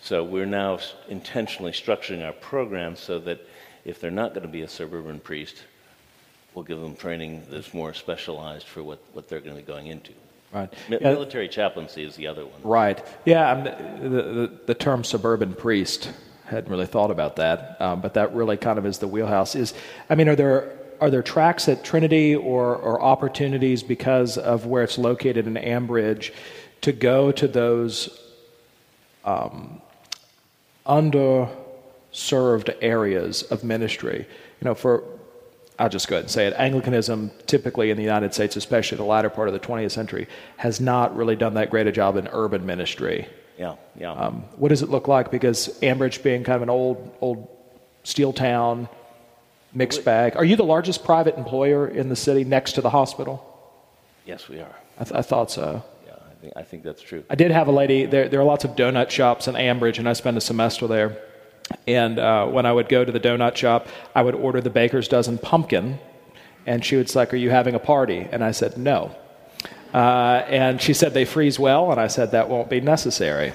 So 0.02 0.24
we're 0.24 0.46
now 0.46 0.80
intentionally 1.10 1.74
structuring 1.74 2.26
our 2.26 2.32
program 2.34 2.96
so 2.96 3.20
that 3.20 3.46
if 3.86 4.00
they're 4.00 4.10
not 4.10 4.34
going 4.34 4.44
to 4.44 4.52
be 4.52 4.62
a 4.62 4.68
suburban 4.68 5.20
priest, 5.20 5.64
we'll 6.54 6.66
give 6.66 6.80
them 6.80 6.96
training 6.96 7.44
that's 7.50 7.74
more 7.74 7.94
specialized 7.94 8.68
for 8.68 8.84
what, 8.84 9.00
what 9.14 9.28
they're 9.28 9.42
going 9.42 9.56
to 9.56 9.62
be 9.62 9.68
going 9.68 9.88
into. 9.88 10.14
Right. 10.52 10.74
Mi- 10.90 10.98
yeah. 11.00 11.12
Military 11.12 11.48
chaplaincy 11.48 12.04
is 12.04 12.16
the 12.16 12.28
other 12.28 12.46
one. 12.46 12.62
Right. 12.64 13.06
Yeah. 13.26 13.54
the, 14.02 14.10
the, 14.10 14.52
the 14.68 14.74
term 14.74 15.04
suburban 15.04 15.54
priest 15.54 16.12
hadn't 16.52 16.70
really 16.70 16.86
thought 16.86 17.12
about 17.12 17.38
that, 17.38 17.82
um, 17.82 18.02
but 18.02 18.14
that 18.14 18.34
really 18.36 18.58
kind 18.58 18.78
of 18.78 18.86
is 18.86 19.00
the 19.00 19.08
wheelhouse. 19.08 19.56
Is 19.56 19.74
I 20.10 20.16
mean, 20.16 20.30
are 20.30 20.36
there 20.36 20.78
are 21.02 21.10
there 21.10 21.24
tracks 21.24 21.68
at 21.68 21.84
Trinity 21.84 22.36
or, 22.36 22.76
or 22.76 23.02
opportunities 23.02 23.82
because 23.82 24.38
of 24.38 24.68
where 24.68 24.84
it's 24.84 25.00
located 25.00 25.48
in 25.48 25.56
Ambridge 25.56 26.32
to 26.82 26.92
go 26.92 27.32
to 27.32 27.48
those 27.48 28.20
um, 29.26 29.82
underserved 30.86 32.76
areas 32.82 33.42
of 33.44 33.64
ministry. 33.64 34.28
You 34.62 34.66
know, 34.66 34.76
for 34.76 35.04
I'll 35.80 35.90
just 35.90 36.08
go 36.08 36.16
ahead 36.18 36.26
and 36.26 36.32
say 36.32 36.46
it. 36.46 36.54
Anglicanism, 36.58 37.32
typically 37.48 37.90
in 37.90 37.98
the 37.98 38.04
United 38.04 38.36
States, 38.36 38.56
especially 38.56 38.98
the 38.98 39.04
latter 39.04 39.32
part 39.32 39.48
of 39.48 39.54
the 39.56 39.60
20th 39.60 39.90
century, 39.92 40.28
has 40.58 40.80
not 40.80 41.16
really 41.16 41.36
done 41.36 41.56
that 41.56 41.72
great 41.72 41.88
a 41.88 41.92
job 41.92 42.18
in 42.18 42.28
urban 42.32 42.64
ministry. 42.64 43.28
Yeah, 43.62 43.76
yeah. 43.96 44.12
Um, 44.12 44.44
what 44.58 44.70
does 44.70 44.82
it 44.82 44.90
look 44.90 45.08
like? 45.08 45.32
Because 45.32 45.80
Ambridge, 45.82 46.24
being 46.24 46.44
kind 46.44 46.56
of 46.56 46.62
an 46.64 46.70
old, 46.70 47.16
old 47.22 47.48
steel 48.04 48.34
town, 48.34 48.90
mixed 49.74 50.04
bag. 50.04 50.36
Are 50.36 50.44
you 50.44 50.56
the 50.56 50.64
largest 50.64 51.04
private 51.04 51.38
employer 51.38 51.88
in 51.88 52.10
the 52.10 52.16
city 52.16 52.44
next 52.44 52.74
to 52.74 52.82
the 52.82 52.90
hospital? 52.90 53.36
Yes, 54.26 54.50
we 54.50 54.60
are. 54.60 54.76
I, 55.00 55.04
th- 55.04 55.16
I 55.16 55.22
thought 55.22 55.52
so 55.52 55.84
think, 56.42 56.54
I 56.56 56.64
think 56.64 56.84
that's 56.84 57.02
true. 57.02 57.24
I 57.30 57.36
did 57.36 57.52
have 57.52 57.68
a 57.68 57.72
lady, 57.72 58.06
there, 58.06 58.28
there 58.28 58.40
are 58.40 58.44
lots 58.46 58.66
of 58.66 58.72
donut 58.72 59.10
shops 59.10 59.48
in 59.48 59.56
Ambridge, 59.56 60.00
and 60.00 60.10
I 60.10 60.14
spent 60.14 60.38
a 60.38 60.42
semester 60.42 60.88
there. 60.88 61.18
And 61.88 62.20
uh, 62.20 62.48
when 62.48 62.66
I 62.66 62.74
would 62.74 62.90
go 62.90 63.06
to 63.06 63.12
the 63.12 63.20
donut 63.20 63.56
shop, 63.56 63.88
I 64.14 64.24
would 64.24 64.36
order 64.36 64.60
the 64.60 64.70
baker's 64.70 65.08
dozen 65.08 65.38
pumpkin, 65.38 66.00
and 66.66 66.84
she 66.84 66.98
would 66.98 67.10
say, 67.10 67.28
Are 67.32 67.36
you 67.36 67.50
having 67.50 67.76
a 67.76 67.80
party? 67.80 68.28
And 68.32 68.44
I 68.44 68.52
said, 68.52 68.78
No. 68.78 69.16
Uh, 69.94 70.44
and 70.48 70.82
she 70.82 70.94
said, 70.94 71.14
They 71.14 71.26
freeze 71.26 71.60
well, 71.60 71.92
and 71.92 72.00
I 72.00 72.08
said, 72.08 72.32
That 72.32 72.50
won't 72.50 72.70
be 72.70 72.82
necessary. 72.82 73.54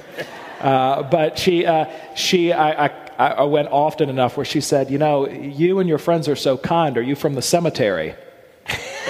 Uh, 0.61 1.03
but 1.03 1.39
she, 1.39 1.67
uh, 1.67 1.87
she 2.15 2.53
I, 2.53 2.87
I, 2.87 2.91
I 3.19 3.43
went 3.45 3.69
often 3.69 4.09
enough 4.09 4.37
where 4.37 4.47
she 4.47 4.61
said, 4.61 4.91
You 4.91 4.99
know, 4.99 5.29
you 5.29 5.79
and 5.79 5.89
your 5.89 5.99
friends 5.99 6.29
are 6.29 6.37
so 6.37 6.57
kind. 6.57 6.97
Are 6.99 7.03
you 7.03 7.15
from 7.15 7.35
the 7.35 7.43
cemetery? 7.43 8.15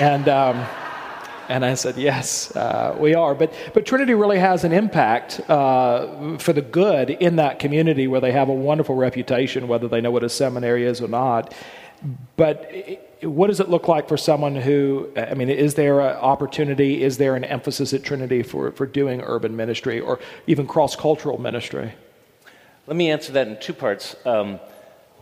and. 0.00 0.28
Um, 0.28 0.66
and 1.48 1.64
I 1.64 1.74
said, 1.74 1.96
Yes, 1.96 2.54
uh, 2.56 2.96
we 2.98 3.14
are. 3.14 3.34
But, 3.34 3.52
but 3.74 3.86
Trinity 3.86 4.14
really 4.14 4.38
has 4.38 4.64
an 4.64 4.72
impact 4.72 5.40
uh, 5.48 6.38
for 6.38 6.52
the 6.52 6.62
good 6.62 7.10
in 7.10 7.36
that 7.36 7.58
community 7.58 8.06
where 8.06 8.20
they 8.20 8.32
have 8.32 8.48
a 8.48 8.54
wonderful 8.54 8.94
reputation, 8.94 9.68
whether 9.68 9.88
they 9.88 10.00
know 10.00 10.10
what 10.10 10.24
a 10.24 10.28
seminary 10.28 10.84
is 10.84 11.00
or 11.00 11.08
not. 11.08 11.54
But 12.36 12.70
what 13.26 13.48
does 13.48 13.60
it 13.60 13.68
look 13.68 13.88
like 13.88 14.08
for 14.08 14.16
someone 14.16 14.54
who, 14.56 15.10
I 15.16 15.34
mean, 15.34 15.50
is 15.50 15.74
there 15.74 16.00
an 16.00 16.16
opportunity, 16.16 17.02
is 17.02 17.18
there 17.18 17.34
an 17.34 17.44
emphasis 17.44 17.92
at 17.92 18.02
Trinity 18.04 18.42
for, 18.42 18.70
for 18.72 18.86
doing 18.86 19.20
urban 19.20 19.56
ministry 19.56 20.00
or 20.00 20.18
even 20.46 20.66
cross 20.66 20.96
cultural 20.96 21.38
ministry? 21.38 21.92
Let 22.86 22.96
me 22.96 23.10
answer 23.10 23.32
that 23.32 23.48
in 23.48 23.58
two 23.58 23.72
parts. 23.72 24.14
Um, 24.24 24.60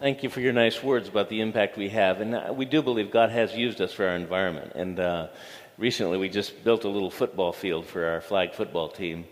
thank 0.00 0.22
you 0.22 0.28
for 0.28 0.40
your 0.40 0.52
nice 0.52 0.82
words 0.82 1.08
about 1.08 1.28
the 1.28 1.40
impact 1.40 1.76
we 1.76 1.88
have. 1.88 2.20
And 2.20 2.34
uh, 2.34 2.52
we 2.54 2.66
do 2.66 2.82
believe 2.82 3.10
God 3.10 3.30
has 3.30 3.54
used 3.54 3.80
us 3.80 3.92
for 3.92 4.06
our 4.06 4.16
environment. 4.16 4.72
And 4.74 5.00
uh, 5.00 5.28
recently 5.78 6.18
we 6.18 6.28
just 6.28 6.62
built 6.62 6.84
a 6.84 6.88
little 6.88 7.10
football 7.10 7.52
field 7.52 7.86
for 7.86 8.04
our 8.06 8.20
flag 8.20 8.52
football 8.52 8.88
team. 8.88 9.24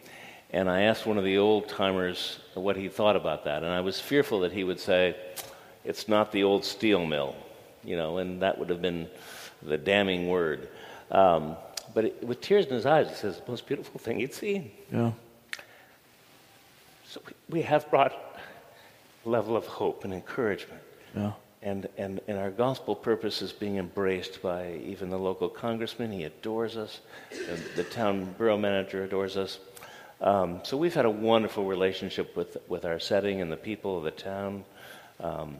And 0.50 0.70
I 0.70 0.82
asked 0.82 1.06
one 1.06 1.18
of 1.18 1.24
the 1.24 1.38
old 1.38 1.68
timers 1.68 2.38
what 2.54 2.76
he 2.76 2.88
thought 2.88 3.16
about 3.16 3.44
that. 3.44 3.62
And 3.62 3.72
I 3.72 3.80
was 3.80 4.00
fearful 4.00 4.40
that 4.40 4.52
he 4.52 4.64
would 4.64 4.80
say, 4.80 5.16
it's 5.84 6.08
not 6.08 6.30
the 6.30 6.44
old 6.44 6.64
steel 6.64 7.04
mill, 7.06 7.34
you 7.84 7.96
know, 7.96 8.18
and 8.18 8.42
that 8.42 8.58
would 8.58 8.70
have 8.70 8.82
been 8.82 9.08
the 9.62 9.78
damning 9.78 10.28
word. 10.28 10.68
Um, 11.10 11.56
but 11.94 12.06
it, 12.06 12.24
with 12.24 12.40
tears 12.40 12.66
in 12.66 12.72
his 12.72 12.86
eyes, 12.86 13.08
he 13.08 13.14
says, 13.14 13.40
the 13.40 13.50
most 13.50 13.66
beautiful 13.66 14.00
thing 14.00 14.18
he'd 14.18 14.34
seen. 14.34 14.70
Yeah. 14.90 15.12
So 17.06 17.20
we 17.50 17.62
have 17.62 17.90
brought 17.90 18.12
a 19.24 19.28
level 19.28 19.56
of 19.56 19.66
hope 19.66 20.04
and 20.04 20.14
encouragement. 20.14 20.80
Yeah. 21.14 21.32
And, 21.62 21.88
and, 21.96 22.20
and 22.26 22.38
our 22.38 22.50
gospel 22.50 22.96
purpose 22.96 23.40
is 23.42 23.52
being 23.52 23.76
embraced 23.76 24.42
by 24.42 24.80
even 24.84 25.10
the 25.10 25.18
local 25.18 25.48
congressman. 25.48 26.10
He 26.10 26.24
adores 26.24 26.76
us. 26.76 27.00
The, 27.30 27.82
the 27.82 27.84
town 27.84 28.34
borough 28.36 28.56
manager 28.56 29.04
adores 29.04 29.36
us. 29.36 29.58
Um, 30.20 30.60
so 30.64 30.76
we've 30.76 30.94
had 30.94 31.04
a 31.04 31.10
wonderful 31.10 31.64
relationship 31.64 32.36
with, 32.36 32.56
with 32.68 32.84
our 32.84 32.98
setting 32.98 33.40
and 33.40 33.52
the 33.52 33.56
people 33.56 33.98
of 33.98 34.04
the 34.04 34.10
town. 34.10 34.64
Um, 35.20 35.56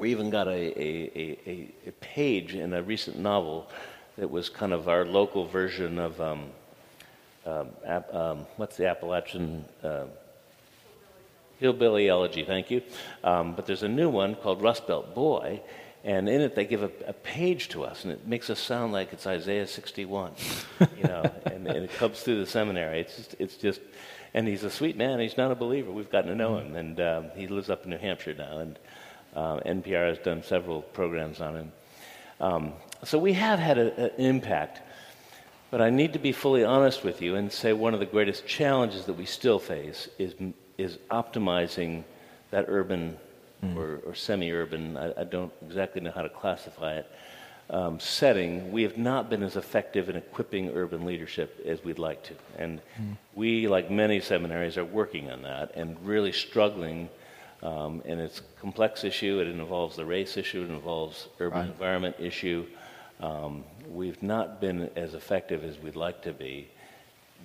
we 0.00 0.10
even 0.10 0.30
got 0.30 0.48
a, 0.48 0.50
a, 0.50 1.38
a, 1.46 1.68
a, 1.86 1.92
page 2.00 2.54
in 2.54 2.72
a 2.72 2.82
recent 2.82 3.18
novel 3.18 3.68
that 4.16 4.30
was 4.30 4.48
kind 4.48 4.72
of 4.72 4.88
our 4.88 5.04
local 5.04 5.46
version 5.46 5.98
of 5.98 6.18
um, 6.22 6.46
um, 7.44 7.68
ap, 7.84 8.12
um, 8.14 8.46
what's 8.56 8.78
the 8.78 8.88
Appalachian 8.88 9.62
uh, 9.84 10.04
hillbilly 11.58 12.08
elegy? 12.08 12.44
Thank 12.44 12.70
you. 12.70 12.82
Um, 13.22 13.54
but 13.54 13.66
there's 13.66 13.82
a 13.82 13.88
new 13.88 14.08
one 14.08 14.36
called 14.36 14.62
Rust 14.62 14.86
Belt 14.86 15.14
Boy, 15.14 15.60
and 16.02 16.30
in 16.30 16.40
it 16.40 16.54
they 16.54 16.64
give 16.64 16.82
a, 16.82 16.90
a, 17.06 17.12
page 17.12 17.68
to 17.68 17.84
us, 17.84 18.04
and 18.04 18.12
it 18.12 18.26
makes 18.26 18.48
us 18.48 18.58
sound 18.58 18.94
like 18.94 19.12
it's 19.12 19.26
Isaiah 19.26 19.66
61, 19.66 20.32
you 20.96 21.04
know, 21.04 21.30
and, 21.44 21.66
and, 21.66 21.84
it 21.84 21.92
comes 21.92 22.20
through 22.22 22.40
the 22.40 22.46
seminary. 22.46 23.00
It's 23.00 23.16
just, 23.16 23.36
it's 23.38 23.56
just, 23.56 23.80
and 24.32 24.48
he's 24.48 24.64
a 24.64 24.70
sweet 24.70 24.96
man. 24.96 25.20
He's 25.20 25.36
not 25.36 25.50
a 25.50 25.54
believer. 25.54 25.90
We've 25.90 26.10
gotten 26.10 26.30
to 26.30 26.36
know 26.36 26.56
him, 26.56 26.74
and 26.74 27.00
um, 27.00 27.26
he 27.36 27.48
lives 27.48 27.68
up 27.68 27.84
in 27.84 27.90
New 27.90 27.98
Hampshire 27.98 28.34
now, 28.34 28.60
and 28.60 28.78
uh, 29.34 29.56
NPR 29.60 30.08
has 30.08 30.18
done 30.18 30.42
several 30.42 30.82
programs 30.82 31.40
on 31.40 31.56
him. 31.56 31.72
Um, 32.40 32.72
so 33.04 33.18
we 33.18 33.32
have 33.34 33.58
had 33.58 33.78
an 33.78 34.10
impact, 34.18 34.80
but 35.70 35.80
I 35.80 35.90
need 35.90 36.12
to 36.14 36.18
be 36.18 36.32
fully 36.32 36.64
honest 36.64 37.04
with 37.04 37.22
you 37.22 37.36
and 37.36 37.50
say 37.52 37.72
one 37.72 37.94
of 37.94 38.00
the 38.00 38.06
greatest 38.06 38.46
challenges 38.46 39.06
that 39.06 39.14
we 39.14 39.26
still 39.26 39.58
face 39.58 40.08
is 40.18 40.34
is 40.78 40.96
optimizing 41.10 42.02
that 42.50 42.64
urban 42.68 43.16
mm. 43.62 43.76
or, 43.76 44.00
or 44.06 44.14
semi-urban. 44.14 44.96
I, 44.96 45.20
I, 45.20 45.24
don't 45.24 45.52
exactly 45.62 46.00
know 46.00 46.10
how 46.10 46.22
to 46.22 46.28
classify 46.28 46.94
it. 46.94 47.10
Um, 47.68 48.00
setting, 48.00 48.72
we 48.72 48.82
have 48.82 48.98
not 48.98 49.30
been 49.30 49.42
as 49.42 49.56
effective 49.56 50.08
in 50.08 50.16
equipping 50.16 50.70
urban 50.70 51.04
leadership 51.04 51.60
as 51.64 51.84
we'd 51.84 51.98
like 51.98 52.22
to. 52.24 52.34
And 52.58 52.80
mm. 53.00 53.16
we, 53.34 53.68
like 53.68 53.90
many 53.90 54.20
seminaries, 54.20 54.76
are 54.76 54.84
working 54.84 55.30
on 55.30 55.42
that 55.42 55.72
and 55.74 55.96
really 56.04 56.32
struggling 56.32 57.08
um, 57.62 58.02
and 58.04 58.20
it's 58.20 58.40
a 58.40 58.60
complex 58.60 59.04
issue. 59.04 59.40
It 59.40 59.48
involves 59.48 59.96
the 59.96 60.04
race 60.04 60.36
issue. 60.36 60.62
It 60.62 60.70
involves 60.70 61.28
urban 61.38 61.58
right. 61.58 61.68
environment 61.68 62.16
issue. 62.18 62.66
Um, 63.20 63.64
we've 63.88 64.22
not 64.22 64.60
been 64.60 64.90
as 64.96 65.14
effective 65.14 65.62
as 65.64 65.78
we'd 65.78 65.96
like 65.96 66.22
to 66.22 66.32
be, 66.32 66.68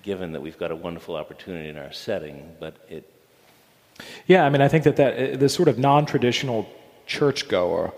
given 0.03 0.31
that 0.31 0.41
we've 0.41 0.57
got 0.57 0.71
a 0.71 0.75
wonderful 0.75 1.15
opportunity 1.15 1.69
in 1.69 1.77
our 1.77 1.91
setting. 1.91 2.55
But 2.59 2.75
it. 2.89 3.11
Yeah, 4.27 4.45
I 4.45 4.49
mean, 4.49 4.61
I 4.61 4.67
think 4.67 4.83
that 4.85 4.95
that 4.95 5.33
uh, 5.33 5.37
the 5.37 5.49
sort 5.49 5.67
of 5.67 5.77
non-traditional 5.77 6.69
churchgoer, 7.05 7.93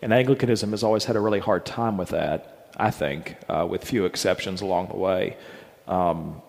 and 0.00 0.12
Anglicanism 0.12 0.70
has 0.70 0.82
always 0.82 1.04
had 1.04 1.16
a 1.16 1.20
really 1.20 1.40
hard 1.40 1.66
time 1.66 1.96
with 1.98 2.10
that. 2.10 2.54
I 2.76 2.90
think, 2.90 3.36
uh, 3.48 3.66
with 3.68 3.82
few 3.84 4.04
exceptions 4.04 4.60
along 4.60 4.88
the 4.88 4.96
way. 4.96 5.36
Um, 5.88 6.42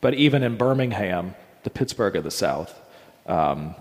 but 0.00 0.14
even 0.14 0.42
in 0.42 0.56
Birmingham, 0.56 1.34
the 1.64 1.70
Pittsburgh 1.70 2.14
of 2.16 2.22
the 2.22 2.30
South, 2.30 2.78
um, 3.26 3.74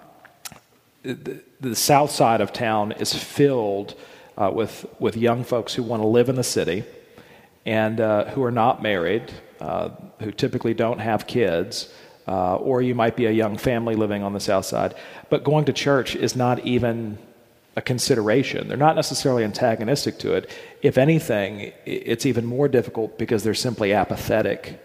the, 1.03 1.43
the, 1.59 1.75
south 1.75 2.11
side 2.11 2.41
of 2.41 2.53
town 2.53 2.93
is 2.93 3.13
filled 3.13 3.95
uh, 4.37 4.49
with, 4.53 4.85
with 4.99 5.17
young 5.17 5.43
folks 5.43 5.73
who 5.73 5.83
want 5.83 6.01
to 6.01 6.07
live 6.07 6.29
in 6.29 6.35
the 6.35 6.43
city 6.43 6.83
and 7.65 7.99
uh, 7.99 8.25
who 8.31 8.43
are 8.43 8.51
not 8.51 8.81
married, 8.81 9.31
uh, 9.59 9.89
who 10.19 10.31
typically 10.31 10.73
don't 10.73 10.99
have 10.99 11.27
kids, 11.27 11.93
uh, 12.27 12.55
or 12.55 12.81
you 12.81 12.95
might 12.95 13.15
be 13.15 13.25
a 13.25 13.31
young 13.31 13.57
family 13.57 13.95
living 13.95 14.23
on 14.23 14.33
the 14.33 14.39
south 14.39 14.65
side. 14.65 14.95
But 15.29 15.43
going 15.43 15.65
to 15.65 15.73
church 15.73 16.15
is 16.15 16.35
not 16.35 16.59
even 16.65 17.17
a 17.75 17.81
consideration. 17.81 18.67
They're 18.67 18.77
not 18.77 18.95
necessarily 18.95 19.43
antagonistic 19.43 20.19
to 20.19 20.33
it. 20.33 20.49
If 20.81 20.97
anything, 20.97 21.73
it's 21.85 22.25
even 22.25 22.45
more 22.45 22.67
difficult 22.67 23.17
because 23.17 23.43
they're 23.43 23.53
simply 23.53 23.93
apathetic 23.93 24.79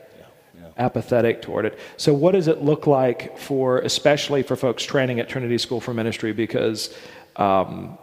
apathetic 0.79 1.43
toward 1.43 1.67
it. 1.67 1.79
So, 1.97 2.15
what 2.15 2.33
does 2.33 2.49
it 2.49 2.63
look 2.63 2.87
like 2.87 3.39
for, 3.39 3.79
especially 3.79 4.43
for 4.43 4.57
folks 4.57 4.85
training 4.85 5.21
at 5.21 5.29
Trinity 5.29 5.59
School 5.59 5.81
for 5.81 5.93
Ministry, 5.93 6.33
because 6.33 6.95
um, 7.37 7.99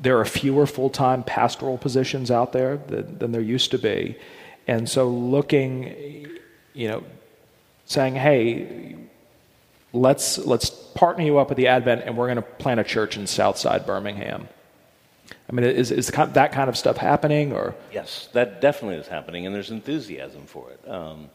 there 0.00 0.18
are 0.18 0.24
fewer 0.24 0.66
full 0.66 0.90
time 0.90 1.22
pastoral 1.22 1.78
positions 1.78 2.30
out 2.30 2.52
there 2.52 2.76
than, 2.76 3.18
than, 3.18 3.32
there 3.32 3.40
used 3.40 3.70
to 3.72 3.78
be. 3.78 4.16
And 4.66 4.88
so, 4.88 5.08
looking, 5.08 6.28
you 6.72 6.88
know, 6.88 7.04
saying, 7.86 8.14
hey, 8.14 8.96
let's, 9.92 10.38
let's 10.38 10.70
partner 10.70 11.24
you 11.24 11.38
up 11.38 11.48
with 11.48 11.58
the 11.58 11.66
Advent 11.66 12.02
and 12.04 12.16
we're 12.16 12.26
going 12.26 12.36
to 12.36 12.42
plant 12.42 12.80
a 12.80 12.84
church 12.84 13.16
in 13.16 13.26
Southside 13.26 13.84
Birmingham. 13.84 14.48
I 15.48 15.52
mean, 15.52 15.66
is, 15.66 15.90
is 15.90 16.08
that 16.08 16.52
kind 16.52 16.68
of 16.68 16.76
stuff 16.76 16.96
happening? 16.96 17.52
Or 17.52 17.74
yes, 17.92 18.28
that 18.32 18.60
definitely 18.60 18.96
is 18.96 19.08
happening, 19.08 19.44
and 19.44 19.54
there's 19.54 19.70
enthusiasm 19.70 20.46
for 20.46 20.70
it. 20.70 20.88
Um, 20.88 21.28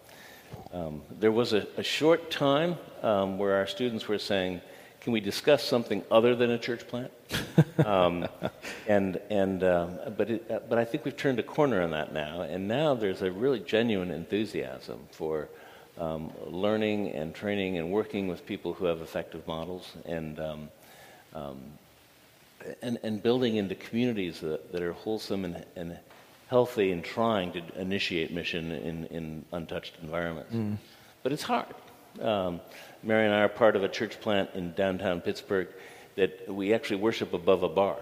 um, 0.78 1.02
there 1.20 1.32
was 1.32 1.54
a, 1.54 1.66
a 1.78 1.84
short 1.84 2.30
time 2.30 2.78
um, 3.02 3.38
where 3.38 3.56
our 3.56 3.68
students 3.68 4.08
were 4.08 4.20
saying, 4.20 4.62
"Can 5.02 5.12
we 5.12 5.20
discuss 5.20 5.64
something 5.64 6.04
other 6.12 6.36
than 6.36 6.52
a 6.52 6.58
church 6.58 6.88
plant?" 6.88 7.12
um, 7.86 8.28
and 8.88 9.20
and 9.30 9.64
um, 9.64 10.00
but 10.16 10.30
it, 10.30 10.52
uh, 10.52 10.60
but 10.70 10.78
I 10.78 10.86
think 10.86 11.04
we've 11.06 11.18
turned 11.18 11.40
a 11.40 11.44
corner 11.44 11.82
on 11.82 11.92
that 11.92 12.14
now, 12.14 12.42
and 12.42 12.68
now 12.68 12.94
there's 12.94 13.22
a 13.22 13.32
really 13.32 13.60
genuine 13.60 14.12
enthusiasm 14.12 15.00
for 15.12 15.50
um, 15.98 16.32
learning 16.46 17.10
and 17.10 17.34
training 17.34 17.78
and 17.78 17.92
working 17.92 18.28
with 18.28 18.46
people 18.46 18.74
who 18.74 18.86
have 18.86 19.02
effective 19.02 19.48
models 19.48 19.94
and. 20.06 20.40
Um, 20.40 20.70
and, 22.82 22.98
and 23.04 23.22
building 23.24 23.56
into 23.58 23.76
communities 23.76 24.42
that, 24.42 24.72
that 24.72 24.82
are 24.82 24.92
wholesome 24.92 25.46
and, 25.46 25.64
and 25.76 25.98
healthy 26.48 26.92
in 26.92 27.02
trying 27.02 27.52
to 27.52 27.62
initiate 27.80 28.32
mission 28.32 28.72
in, 28.72 29.06
in 29.06 29.46
untouched 29.52 29.98
environments. 30.02 30.54
Mm. 30.54 30.78
But 31.24 31.32
it's 31.34 31.44
hard. 31.44 31.76
Um, 32.22 32.62
Mary 33.04 33.26
and 33.26 33.34
I 33.34 33.42
are 33.42 33.50
part 33.50 33.76
of 33.76 33.84
a 33.84 33.90
church 33.90 34.20
plant 34.22 34.50
in 34.54 34.74
downtown 34.74 35.22
Pittsburgh 35.22 35.68
that 36.16 36.52
we 36.52 36.74
actually 36.74 36.98
worship 36.98 37.34
above 37.34 37.64
a 37.64 37.70
bar. 37.70 37.98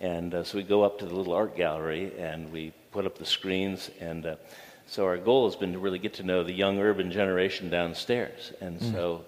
And 0.00 0.34
uh, 0.34 0.44
so 0.44 0.58
we 0.58 0.64
go 0.64 0.82
up 0.82 0.98
to 0.98 1.06
the 1.06 1.14
little 1.14 1.32
art 1.32 1.56
gallery 1.56 2.12
and 2.18 2.52
we 2.52 2.72
put 2.92 3.06
up 3.06 3.18
the 3.18 3.24
screens. 3.24 3.90
And 4.00 4.26
uh, 4.26 4.36
so 4.86 5.04
our 5.06 5.16
goal 5.16 5.46
has 5.46 5.56
been 5.56 5.72
to 5.72 5.78
really 5.78 5.98
get 5.98 6.14
to 6.14 6.22
know 6.22 6.44
the 6.44 6.52
young 6.52 6.78
urban 6.78 7.10
generation 7.10 7.70
downstairs. 7.70 8.52
And 8.60 8.80
mm. 8.80 8.92
so, 8.92 9.24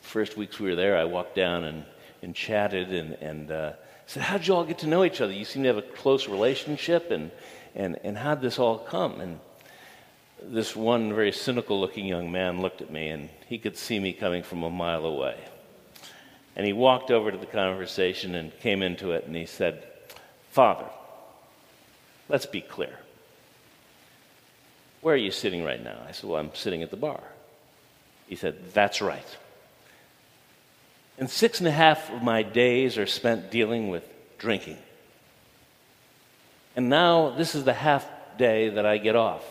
first 0.00 0.36
weeks 0.36 0.60
we 0.60 0.70
were 0.70 0.76
there, 0.76 0.96
I 0.96 1.04
walked 1.04 1.34
down 1.34 1.64
and, 1.64 1.84
and 2.22 2.34
chatted 2.34 2.92
and, 2.92 3.14
and 3.14 3.50
uh, 3.50 3.72
Said, 4.06 4.22
How'd 4.22 4.46
you 4.46 4.54
all 4.54 4.64
get 4.64 4.78
to 4.78 4.86
know 4.86 5.04
each 5.04 5.20
other? 5.20 5.32
You 5.32 5.44
seem 5.44 5.62
to 5.64 5.68
have 5.68 5.78
a 5.78 5.82
close 5.82 6.28
relationship, 6.28 7.10
and, 7.10 7.30
and, 7.74 7.98
and 8.04 8.16
how'd 8.16 8.40
this 8.40 8.58
all 8.58 8.78
come? 8.78 9.20
And 9.20 9.40
this 10.42 10.76
one 10.76 11.12
very 11.12 11.32
cynical 11.32 11.80
looking 11.80 12.06
young 12.06 12.30
man 12.30 12.60
looked 12.60 12.80
at 12.80 12.90
me, 12.90 13.08
and 13.08 13.28
he 13.48 13.58
could 13.58 13.76
see 13.76 13.98
me 13.98 14.12
coming 14.12 14.42
from 14.42 14.62
a 14.62 14.70
mile 14.70 15.04
away. 15.04 15.36
And 16.54 16.64
he 16.64 16.72
walked 16.72 17.10
over 17.10 17.30
to 17.30 17.36
the 17.36 17.46
conversation 17.46 18.34
and 18.34 18.56
came 18.60 18.82
into 18.82 19.10
it, 19.12 19.26
and 19.26 19.34
he 19.34 19.46
said, 19.46 19.84
Father, 20.50 20.86
let's 22.28 22.46
be 22.46 22.60
clear. 22.60 22.98
Where 25.02 25.14
are 25.14 25.18
you 25.18 25.30
sitting 25.30 25.62
right 25.64 25.82
now? 25.82 25.98
I 26.08 26.12
said, 26.12 26.30
Well, 26.30 26.40
I'm 26.40 26.54
sitting 26.54 26.82
at 26.82 26.90
the 26.90 26.96
bar. 26.96 27.20
He 28.26 28.36
said, 28.36 28.72
That's 28.72 29.02
right. 29.02 29.36
And 31.18 31.30
six 31.30 31.60
and 31.60 31.68
a 31.68 31.72
half 31.72 32.10
of 32.12 32.22
my 32.22 32.42
days 32.42 32.98
are 32.98 33.06
spent 33.06 33.50
dealing 33.50 33.88
with 33.88 34.04
drinking. 34.38 34.78
And 36.74 36.90
now 36.90 37.30
this 37.30 37.54
is 37.54 37.64
the 37.64 37.72
half 37.72 38.06
day 38.36 38.68
that 38.68 38.84
I 38.84 38.98
get 38.98 39.16
off. 39.16 39.42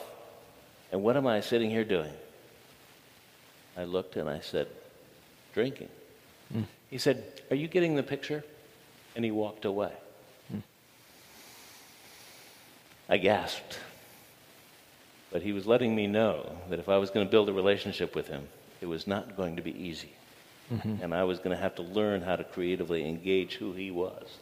And 0.91 1.04
what 1.04 1.17
am 1.17 1.25
I 1.25 1.41
sitting 1.41 1.71
here 1.71 1.84
doing? 1.84 2.13
I 3.75 3.84
looked 3.84 4.15
and 4.15 4.30
I 4.30 4.39
said, 4.39 4.67
drinking. 5.54 5.89
Mm. 6.54 6.65
He 6.89 6.99
said, 6.99 7.23
Are 7.49 7.56
you 7.56 7.67
getting 7.67 7.95
the 7.95 8.04
picture? 8.04 8.43
And 9.15 9.25
he 9.25 9.32
walked 9.32 9.65
away. 9.65 9.91
Mm. 10.54 10.62
I 13.10 13.17
gasped. 13.17 13.80
But 15.32 15.41
he 15.41 15.51
was 15.51 15.65
letting 15.65 15.95
me 15.95 16.08
know 16.08 16.58
that 16.69 16.80
if 16.80 16.88
I 16.88 16.97
was 16.97 17.10
going 17.10 17.25
to 17.25 17.32
build 17.32 17.49
a 17.49 17.54
relationship 17.54 18.15
with 18.15 18.28
him, 18.28 18.47
it 18.80 18.86
was 18.86 19.08
not 19.08 19.36
going 19.36 19.56
to 19.56 19.62
be 19.62 19.71
easy. 19.71 20.12
Mm-hmm. 20.71 21.04
And 21.04 21.13
I 21.13 21.23
was 21.23 21.39
going 21.39 21.56
to 21.56 21.62
have 21.62 21.75
to 21.75 21.84
learn 21.84 22.21
how 22.21 22.36
to 22.36 22.43
creatively 22.43 23.08
engage 23.08 23.56
who 23.56 23.73
he 23.73 23.91
was. 23.91 24.38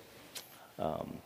Um, 0.80 1.18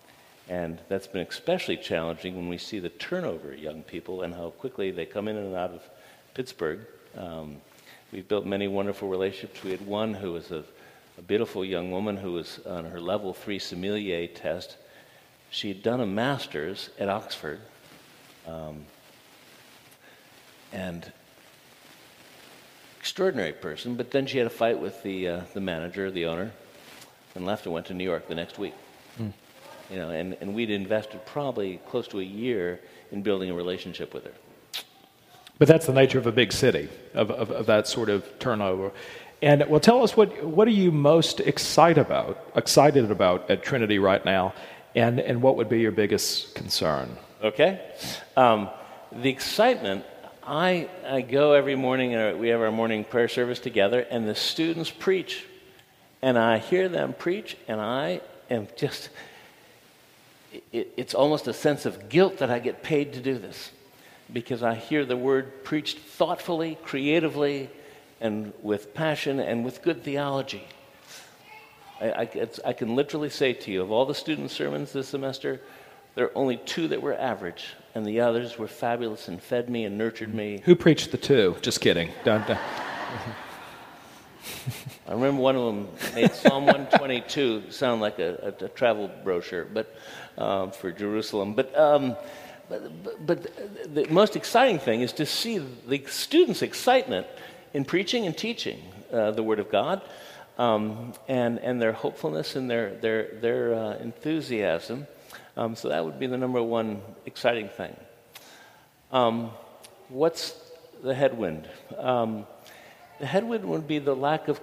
And 0.50 0.80
that's 0.88 1.08
been 1.08 1.28
especially 1.28 1.76
challenging 1.76 2.36
when 2.36 2.48
we 2.48 2.58
see 2.58 2.80
the 2.80 2.90
turnover 2.90 3.52
of 3.52 3.60
young 3.60 3.84
people 3.84 4.22
and 4.24 4.34
how 4.34 4.52
quickly 4.52 4.92
they 4.92 5.06
come 5.06 5.28
in 5.28 5.36
and 5.36 5.54
out 5.54 5.72
of 5.72 5.82
Pittsburgh. 6.34 6.80
Um, 7.18 7.58
we've 8.14 8.28
built 8.28 8.46
many 8.46 8.68
wonderful 8.70 9.10
relationships. 9.10 9.62
We 9.64 9.72
had 9.72 9.86
one 9.86 10.14
who 10.14 10.32
was 10.32 10.52
a, 10.52 10.64
a 11.18 11.22
beautiful 11.22 11.66
young 11.66 11.92
woman 11.92 12.16
who 12.16 12.32
was 12.32 12.60
on 12.66 12.86
her 12.86 13.02
level 13.02 13.34
three 13.34 13.60
sommelier 13.60 14.28
test. 14.28 14.78
She 15.50 15.68
had 15.68 15.84
done 15.84 16.00
a 16.00 16.06
master's 16.06 16.92
at 16.98 17.10
Oxford. 17.10 17.60
Um, 18.48 18.86
and 20.72 21.12
extraordinary 23.08 23.54
person, 23.54 23.96
but 23.96 24.12
then 24.12 24.26
she 24.26 24.38
had 24.38 24.46
a 24.46 24.50
fight 24.50 24.78
with 24.78 25.02
the, 25.02 25.30
uh, 25.30 25.42
the 25.54 25.62
manager, 25.62 26.12
the 26.12 26.26
owner, 26.26 26.52
and 27.36 27.46
left 27.46 27.66
and 27.66 27.74
went 27.74 27.86
to 27.86 27.94
New 27.94 28.04
York 28.04 28.28
the 28.28 28.36
next 28.36 28.60
week. 28.60 28.74
Mm. 29.18 29.32
You 29.90 29.96
know, 29.96 30.10
and, 30.10 30.36
and 30.42 30.54
we'd 30.54 30.70
invested 30.70 31.26
probably 31.26 31.80
close 31.88 32.06
to 32.10 32.20
a 32.20 32.24
year 32.24 32.82
in 33.14 33.22
building 33.22 33.50
a 33.50 33.54
relationship 33.54 34.14
with 34.14 34.26
her. 34.26 34.34
But 35.58 35.70
that's 35.70 35.86
the 35.86 35.94
nature 35.94 36.20
of 36.20 36.28
a 36.28 36.34
big 36.34 36.52
city, 36.52 36.90
of, 37.14 37.32
of, 37.32 37.50
of 37.50 37.66
that 37.68 37.88
sort 37.88 38.10
of 38.10 38.26
turnover. 38.40 38.92
And 39.42 39.66
well, 39.70 39.80
tell 39.80 40.04
us 40.04 40.18
what, 40.18 40.44
what 40.44 40.68
are 40.68 40.72
you 40.72 40.92
most 40.92 41.40
excited 41.40 42.02
about, 42.06 42.46
excited 42.58 43.10
about 43.10 43.50
at 43.50 43.64
Trinity 43.64 44.00
right 44.00 44.24
now, 44.26 44.54
and, 44.96 45.22
and 45.22 45.42
what 45.42 45.56
would 45.56 45.70
be 45.70 45.80
your 45.80 45.94
biggest 45.94 46.56
concern? 46.56 47.16
Okay. 47.42 47.80
Um, 48.36 48.70
the 49.14 49.30
excitement 49.30 50.04
I, 50.48 50.88
I 51.06 51.22
go 51.22 51.52
every 51.52 51.76
morning, 51.76 52.16
and 52.16 52.40
we 52.40 52.48
have 52.50 52.62
our 52.62 52.72
morning 52.72 53.04
prayer 53.04 53.28
service 53.28 53.60
together, 53.60 54.00
and 54.00 54.26
the 54.26 54.34
students 54.34 54.90
preach. 54.90 55.44
And 56.22 56.38
I 56.38 56.60
hear 56.60 56.88
them 56.88 57.12
preach, 57.12 57.58
and 57.68 57.82
I 57.82 58.22
am 58.50 58.70
just, 58.78 59.10
it, 60.72 60.94
it's 60.96 61.14
almost 61.14 61.50
a 61.50 61.54
sense 61.54 61.86
of 61.86 62.08
guilt 62.08 62.38
that 62.38 62.50
I 62.50 62.60
get 62.60 62.82
paid 62.82 63.12
to 63.14 63.20
do 63.20 63.38
this 63.38 63.72
because 64.32 64.64
I 64.64 64.76
hear 64.76 65.04
the 65.04 65.18
word 65.18 65.66
preached 65.66 66.00
thoughtfully, 66.00 66.78
creatively, 66.82 67.70
and 68.22 68.54
with 68.62 68.94
passion 68.94 69.42
and 69.42 69.66
with 69.66 69.82
good 69.82 70.02
theology. 70.02 70.66
I, 72.00 72.10
I, 72.10 72.50
I 72.68 72.74
can 72.74 72.96
literally 72.96 73.30
say 73.30 73.52
to 73.52 73.72
you, 73.72 73.82
of 73.82 73.92
all 73.92 74.06
the 74.06 74.16
student 74.16 74.50
sermons 74.52 74.94
this 74.94 75.10
semester, 75.10 75.60
there 76.18 76.26
are 76.26 76.36
only 76.36 76.58
two 76.58 76.88
that 76.88 77.00
were 77.00 77.14
average, 77.14 77.76
and 77.94 78.04
the 78.04 78.22
others 78.22 78.58
were 78.58 78.68
fabulous 78.68 79.28
and 79.28 79.40
fed 79.40 79.70
me 79.70 79.86
and 79.86 80.00
nurtured 80.00 80.34
me. 80.34 80.60
Who 80.64 80.76
preached 80.76 81.12
the 81.12 81.18
two? 81.18 81.56
Just 81.62 81.80
kidding. 81.80 82.10
Dun, 82.24 82.44
dun. 82.48 82.58
I 85.08 85.12
remember 85.12 85.40
one 85.40 85.56
of 85.56 85.66
them 85.66 85.88
made 86.16 86.34
Psalm 86.34 86.66
122 86.66 87.70
sound 87.70 88.02
like 88.02 88.18
a, 88.18 88.56
a, 88.60 88.66
a 88.66 88.70
travel 88.70 89.12
brochure, 89.24 89.66
but 89.66 89.96
um, 90.40 90.72
for 90.72 90.92
Jerusalem. 90.92 91.54
But, 91.54 91.78
um, 91.78 92.16
but, 92.68 93.28
but 93.28 93.94
the 93.94 94.08
most 94.10 94.36
exciting 94.36 94.80
thing 94.80 95.02
is 95.02 95.14
to 95.14 95.26
see 95.28 95.60
the 95.60 96.04
students' 96.08 96.64
excitement 96.64 97.28
in 97.76 97.86
preaching 97.86 98.26
and 98.26 98.36
teaching 98.36 98.82
uh, 99.14 99.30
the 99.30 99.44
Word 99.44 99.60
of 99.60 99.70
God, 99.70 100.02
um, 100.58 101.14
and 101.28 101.60
and 101.60 101.80
their 101.80 101.94
hopefulness 101.94 102.56
and 102.56 102.68
their 102.68 102.96
their 102.96 103.36
their 103.40 103.76
uh, 103.76 103.98
enthusiasm. 103.98 105.06
Um, 105.58 105.76
so 105.76 105.90
that 105.90 106.06
would 106.06 106.20
be 106.20 106.28
the 106.28 106.38
number 106.38 106.62
one 106.62 107.02
exciting 107.26 107.68
thing. 107.68 107.96
Um, 109.12 109.50
what's 110.10 110.56
the 111.04 111.16
headwind? 111.16 111.68
Um, 111.98 112.46
the 113.20 113.26
headwind 113.26 113.66
would 113.66 113.88
be 113.88 113.98
the 113.98 114.16
lack 114.16 114.48
of, 114.48 114.62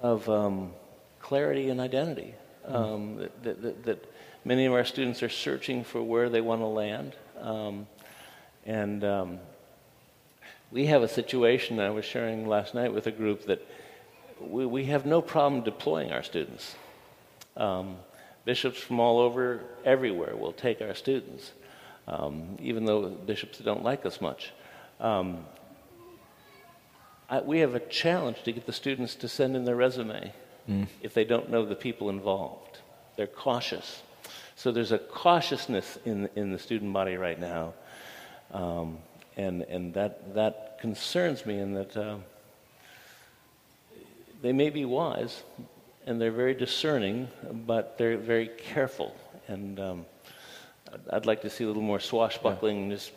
of 0.00 0.28
um, 0.28 0.72
clarity 1.20 1.70
and 1.70 1.80
identity. 1.80 2.34
Mm. 2.70 3.28
That, 3.42 3.62
that, 3.62 3.84
that, 3.84 4.12
many 4.44 4.66
of 4.66 4.72
our 4.72 4.84
students 4.84 5.22
are 5.24 5.28
searching 5.28 5.82
for 5.82 6.00
where 6.00 6.28
they 6.28 6.40
want 6.40 6.60
to 6.60 6.66
land. 6.66 7.14
Um, 7.40 7.88
and 8.64 9.04
we 10.70 10.86
have 10.86 11.02
a 11.02 11.08
situation 11.08 11.80
I 11.80 11.90
was 11.90 12.04
sharing 12.04 12.46
last 12.46 12.74
night 12.74 12.94
with 12.94 13.08
a 13.08 13.10
group 13.10 13.46
that 13.46 13.66
we, 14.40 14.66
we 14.66 14.84
have 14.86 15.04
no 15.04 15.20
problem 15.20 15.62
deploying 15.62 16.12
our 16.12 16.22
students. 16.22 16.76
Um, 17.56 17.96
Bishops 18.44 18.80
from 18.80 18.98
all 19.00 19.18
over, 19.20 19.60
everywhere, 19.84 20.36
will 20.36 20.52
take 20.52 20.80
our 20.80 20.94
students, 20.94 21.52
um, 22.08 22.56
even 22.60 22.84
though 22.84 23.08
bishops 23.08 23.58
don't 23.58 23.84
like 23.84 24.04
us 24.04 24.20
much. 24.20 24.52
Um, 25.00 25.46
I, 27.30 27.40
we 27.40 27.60
have 27.60 27.74
a 27.74 27.80
challenge 27.80 28.42
to 28.44 28.52
get 28.52 28.66
the 28.66 28.72
students 28.72 29.14
to 29.16 29.28
send 29.28 29.56
in 29.56 29.64
their 29.64 29.76
resume 29.76 30.32
mm. 30.68 30.86
if 31.02 31.14
they 31.14 31.24
don't 31.24 31.50
know 31.50 31.64
the 31.64 31.76
people 31.76 32.10
involved. 32.10 32.78
They're 33.16 33.26
cautious. 33.26 34.02
So 34.56 34.72
there's 34.72 34.92
a 34.92 34.98
cautiousness 34.98 35.98
in, 36.04 36.28
in 36.36 36.52
the 36.52 36.58
student 36.58 36.92
body 36.92 37.16
right 37.16 37.38
now. 37.38 37.74
Um, 38.52 38.98
and 39.36 39.62
and 39.62 39.94
that, 39.94 40.34
that 40.34 40.78
concerns 40.80 41.46
me 41.46 41.58
in 41.58 41.74
that 41.74 41.96
uh, 41.96 42.16
they 44.42 44.52
may 44.52 44.70
be 44.70 44.84
wise, 44.84 45.42
and 46.06 46.20
they're 46.20 46.32
very 46.32 46.54
discerning, 46.54 47.28
but 47.66 47.96
they're 47.98 48.16
very 48.16 48.48
careful. 48.48 49.14
And 49.48 49.78
um, 49.80 50.06
I'd 51.10 51.26
like 51.26 51.42
to 51.42 51.50
see 51.50 51.64
a 51.64 51.66
little 51.66 51.82
more 51.82 52.00
swashbuckling. 52.00 52.88
Yeah. 52.88 52.96
Just 52.96 53.12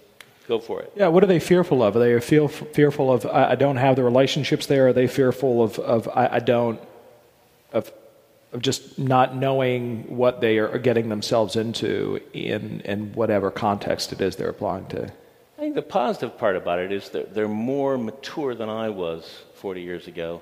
go 0.48 0.60
for 0.60 0.82
it. 0.82 0.94
Yeah. 0.96 1.08
What 1.08 1.24
are 1.24 1.28
they 1.28 1.40
fearful 1.40 1.84
of? 1.84 1.96
Are 1.96 2.00
they 2.00 2.20
feel 2.20 2.48
fearful 2.48 3.12
of 3.12 3.26
I, 3.26 3.52
I 3.52 3.56
don't 3.56 3.78
have 3.78 3.96
the 3.96 4.04
relationships 4.04 4.66
there? 4.68 4.88
Are 4.88 4.94
they 4.94 5.08
fearful 5.08 5.64
of 5.64 5.80
of 5.80 6.08
I, 6.10 6.28
I 6.34 6.40
don't 6.40 6.80
of 7.74 7.92
of 8.54 8.62
just 8.62 8.98
not 8.98 9.36
knowing 9.36 10.04
what 10.16 10.40
they 10.42 10.58
are 10.60 10.78
getting 10.78 11.10
themselves 11.10 11.56
into 11.56 12.20
in 12.34 12.82
in 12.82 13.14
whatever 13.14 13.52
context 13.52 14.14
it 14.14 14.22
is 14.22 14.36
they're 14.36 14.50
applying 14.50 14.88
to? 14.88 15.12
I 15.58 15.62
think 15.62 15.76
the 15.76 15.82
positive 15.82 16.38
part 16.38 16.58
about 16.58 16.80
it 16.80 16.92
is 16.92 17.10
that 17.10 17.34
they're 17.34 17.48
more 17.48 17.98
mature 17.98 18.56
than 18.56 18.68
I 18.68 18.90
was 18.90 19.44
40 19.56 19.82
years 19.82 20.08
ago. 20.08 20.42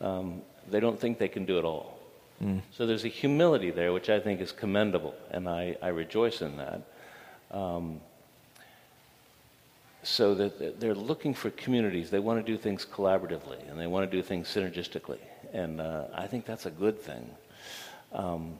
Um, 0.00 0.42
they 0.70 0.80
don't 0.80 0.98
think 0.98 1.18
they 1.18 1.28
can 1.28 1.44
do 1.44 1.58
it 1.58 1.64
all. 1.64 1.98
Mm. 2.42 2.62
So 2.70 2.86
there's 2.86 3.04
a 3.04 3.08
humility 3.08 3.70
there, 3.70 3.92
which 3.92 4.08
I 4.08 4.20
think 4.20 4.40
is 4.40 4.52
commendable, 4.52 5.14
and 5.30 5.48
I, 5.48 5.76
I 5.82 5.88
rejoice 5.88 6.40
in 6.42 6.56
that. 6.56 6.82
Um, 7.50 8.00
so 10.02 10.34
that 10.34 10.80
they're 10.80 10.94
looking 10.94 11.34
for 11.34 11.50
communities. 11.50 12.10
They 12.10 12.20
want 12.20 12.44
to 12.44 12.52
do 12.52 12.56
things 12.56 12.86
collaboratively, 12.86 13.68
and 13.68 13.78
they 13.78 13.86
want 13.86 14.08
to 14.08 14.16
do 14.16 14.22
things 14.22 14.48
synergistically. 14.48 15.18
And 15.52 15.80
uh, 15.80 16.04
I 16.14 16.26
think 16.26 16.44
that's 16.44 16.66
a 16.66 16.70
good 16.70 17.00
thing. 17.00 17.28
Um, 18.12 18.54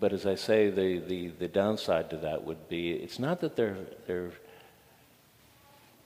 but 0.00 0.12
as 0.12 0.26
I 0.26 0.34
say, 0.34 0.70
the, 0.70 0.98
the, 0.98 1.28
the 1.28 1.48
downside 1.48 2.10
to 2.10 2.16
that 2.18 2.44
would 2.44 2.68
be 2.68 2.90
it's 2.90 3.18
not 3.18 3.40
that 3.42 3.54
they're, 3.54 3.76
they're 4.06 4.32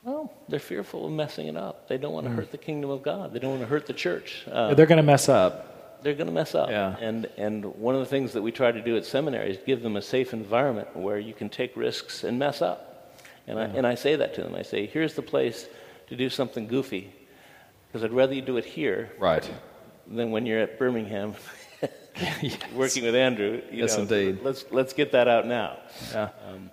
well, 0.06 0.32
they're 0.48 0.60
fearful 0.60 1.04
of 1.04 1.10
messing 1.10 1.48
it 1.48 1.56
up. 1.56 1.88
They 1.88 1.98
don't 1.98 2.12
want 2.12 2.26
to 2.26 2.32
mm. 2.32 2.36
hurt 2.36 2.52
the 2.52 2.58
kingdom 2.58 2.90
of 2.90 3.02
God. 3.02 3.32
They 3.32 3.40
don't 3.40 3.50
want 3.50 3.62
to 3.62 3.66
hurt 3.66 3.86
the 3.86 3.92
church. 3.92 4.46
Uh, 4.50 4.72
they're 4.72 4.86
going 4.86 4.98
to 4.98 5.02
mess 5.02 5.28
up. 5.28 6.00
They're 6.04 6.14
going 6.14 6.28
to 6.28 6.32
mess 6.32 6.54
up. 6.54 6.70
Yeah. 6.70 6.96
And, 7.00 7.26
and 7.36 7.64
one 7.64 7.96
of 7.96 8.00
the 8.00 8.06
things 8.06 8.32
that 8.34 8.42
we 8.42 8.52
try 8.52 8.70
to 8.70 8.80
do 8.80 8.96
at 8.96 9.04
seminary 9.04 9.50
is 9.50 9.58
give 9.66 9.82
them 9.82 9.96
a 9.96 10.02
safe 10.02 10.32
environment 10.32 10.94
where 10.94 11.18
you 11.18 11.34
can 11.34 11.48
take 11.48 11.76
risks 11.76 12.22
and 12.22 12.38
mess 12.38 12.62
up. 12.62 13.18
And, 13.48 13.58
yeah. 13.58 13.64
I, 13.64 13.66
and 13.66 13.84
I 13.84 13.96
say 13.96 14.14
that 14.14 14.32
to 14.36 14.44
them. 14.44 14.54
I 14.54 14.62
say, 14.62 14.86
here's 14.86 15.14
the 15.14 15.22
place 15.22 15.66
to 16.06 16.14
do 16.14 16.30
something 16.30 16.68
goofy, 16.68 17.12
because 17.88 18.04
I'd 18.04 18.12
rather 18.12 18.32
you 18.32 18.42
do 18.42 18.58
it 18.58 18.64
here 18.64 19.10
right. 19.18 19.50
than 20.06 20.30
when 20.30 20.46
you're 20.46 20.60
at 20.60 20.78
Birmingham 20.78 21.34
yes. 22.40 22.58
working 22.74 23.02
with 23.02 23.16
Andrew. 23.16 23.60
yes, 23.72 23.96
know, 23.96 24.02
indeed. 24.02 24.38
Let's, 24.44 24.66
let's 24.70 24.92
get 24.92 25.10
that 25.12 25.26
out 25.26 25.48
now. 25.48 25.78
Yeah. 26.12 26.28
Um, 26.48 26.70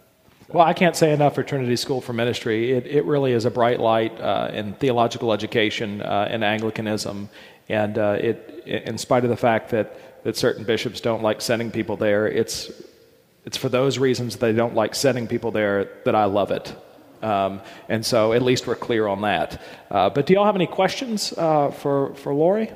well, 0.50 0.66
I 0.66 0.74
can't 0.74 0.96
say 0.96 1.14
enough 1.14 1.36
for 1.36 1.44
Trinity 1.44 1.76
School 1.76 2.02
for 2.02 2.14
Ministry. 2.14 2.72
It, 2.72 2.86
it 2.86 3.06
really 3.06 3.32
is 3.32 3.46
a 3.46 3.52
bright 3.52 3.80
light 3.80 4.20
uh, 4.20 4.50
in 4.54 4.74
theological 4.74 5.34
education 5.34 6.02
uh, 6.02 6.28
Anglicanism. 6.30 7.30
And 7.70 7.98
uh, 7.98 8.18
it, 8.20 8.64
in 8.66 8.98
spite 8.98 9.24
of 9.24 9.30
the 9.30 9.38
fact 9.38 9.70
that, 9.70 10.24
that 10.24 10.36
certain 10.38 10.64
bishops 10.64 11.02
don't 11.02 11.24
like 11.24 11.42
sending 11.42 11.72
people 11.72 11.98
there, 11.98 12.28
it's, 12.28 12.72
it's 13.46 13.58
for 13.58 13.70
those 13.70 13.98
reasons 13.98 14.36
they 14.38 14.54
don't 14.54 14.76
like 14.76 14.96
sending 14.96 15.28
people 15.28 15.52
there 15.52 15.90
that 16.06 16.16
I 16.16 16.26
love 16.26 16.52
it. 16.52 16.76
Um, 17.22 17.62
and 17.88 18.06
so 18.06 18.34
at 18.34 18.42
least 18.42 18.68
we're 18.68 18.76
clear 18.76 19.08
on 19.08 19.22
that. 19.22 19.62
Uh, 19.90 20.10
but 20.10 20.26
do 20.26 20.34
y'all 20.34 20.46
have 20.46 20.56
any 20.56 20.68
questions 20.68 21.34
uh, 21.38 21.72
for, 21.72 22.14
for 22.16 22.34
Laurie? 22.34 22.72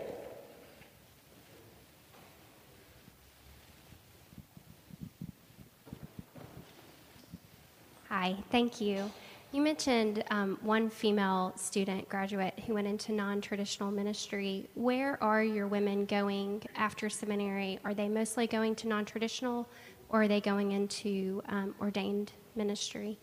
Hi, 8.19 8.35
thank 8.49 8.81
you. 8.81 9.11
You 9.51 9.61
mentioned 9.61 10.23
um, 10.31 10.57
one 10.63 10.89
female 10.89 11.53
student 11.55 12.09
graduate 12.09 12.59
who 12.65 12.73
went 12.73 12.87
into 12.87 13.11
non 13.11 13.41
traditional 13.41 13.91
ministry. 13.91 14.67
Where 14.73 15.21
are 15.23 15.43
your 15.43 15.67
women 15.67 16.05
going 16.05 16.63
after 16.75 17.11
seminary? 17.11 17.77
Are 17.85 17.93
they 17.93 18.07
mostly 18.09 18.47
going 18.47 18.73
to 18.77 18.87
non 18.87 19.05
traditional 19.05 19.69
or 20.09 20.23
are 20.23 20.27
they 20.27 20.41
going 20.41 20.71
into 20.71 21.43
um, 21.49 21.75
ordained 21.79 22.31
ministry? 22.55 23.19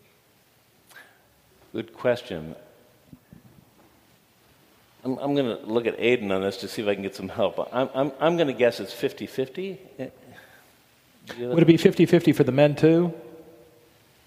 Good 1.73 1.93
question. 1.93 2.55
I'm, 5.03 5.17
I'm 5.17 5.35
going 5.35 5.57
to 5.57 5.65
look 5.65 5.87
at 5.87 5.99
Aiden 5.99 6.31
on 6.31 6.41
this 6.41 6.55
to 6.61 6.69
see 6.69 6.81
if 6.83 6.87
I 6.87 6.93
can 6.93 7.03
get 7.03 7.15
some 7.15 7.27
help. 7.27 7.59
I'm, 7.73 7.89
I'm, 7.93 8.11
I'm 8.21 8.37
going 8.37 8.47
to 8.47 8.53
guess 8.53 8.79
it's 8.79 8.93
50 8.93 9.27
50. 9.27 9.77
Would 11.37 11.63
it 11.63 11.65
be 11.65 11.75
50 11.75 12.05
50 12.05 12.31
for 12.31 12.45
the 12.45 12.53
men 12.53 12.77
too? 12.77 13.13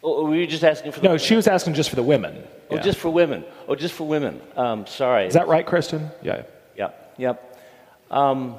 Oh, 0.03 0.25
were 0.25 0.37
you 0.37 0.47
just 0.47 0.65
asking 0.65 0.93
for 0.93 1.01
the 1.01 1.09
No, 1.09 1.19
she 1.19 1.35
was 1.35 1.49
asking 1.49 1.75
just 1.75 1.91
for 1.91 1.97
the 1.97 2.03
women. 2.03 2.45
Oh, 2.71 2.77
Yeah. 2.77 2.83
just 2.83 2.99
for 2.99 3.11
women. 3.11 3.45
Oh, 3.67 3.75
just 3.75 3.95
for 3.95 4.07
women. 4.07 4.41
Um, 4.57 4.87
sorry. 4.87 5.27
Is 5.27 5.35
that 5.35 5.49
right, 5.49 5.67
Kristen? 5.67 6.11
Yeah. 6.23 6.43
Yep, 6.77 7.15
yep. 7.19 7.59
Um, 8.11 8.57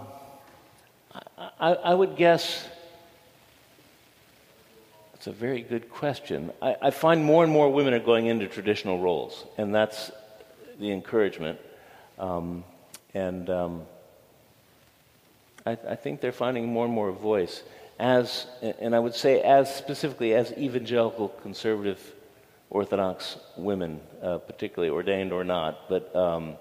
I, 1.13 1.49
I, 1.59 1.73
I 1.73 1.93
would 1.93 2.15
guess 2.17 2.67
it's 5.13 5.27
a 5.27 5.31
very 5.31 5.61
good 5.61 5.89
question. 5.89 6.51
I, 6.61 6.75
I 6.81 6.91
find 6.91 7.23
more 7.23 7.43
and 7.43 7.51
more 7.51 7.71
women 7.71 7.93
are 7.93 7.99
going 7.99 8.25
into 8.27 8.47
traditional 8.47 8.99
roles, 8.99 9.45
and 9.57 9.73
that's 9.73 10.11
the 10.79 10.91
encouragement. 10.91 11.59
Um, 12.17 12.63
and 13.13 13.49
um, 13.49 13.81
I, 15.65 15.71
I 15.71 15.95
think 15.95 16.19
they're 16.19 16.31
finding 16.31 16.67
more 16.67 16.85
and 16.85 16.93
more 16.93 17.11
voice 17.11 17.63
as, 17.99 18.47
and 18.61 18.95
I 18.95 18.99
would 18.99 19.13
say 19.13 19.41
as 19.41 19.73
specifically 19.73 20.33
as 20.33 20.53
evangelical 20.53 21.29
conservative 21.29 22.15
Orthodox 22.69 23.37
women, 23.57 23.99
uh, 24.21 24.37
particularly 24.37 24.93
ordained 24.93 25.33
or 25.33 25.43
not. 25.43 25.89
But 25.89 26.15
um, 26.15 26.55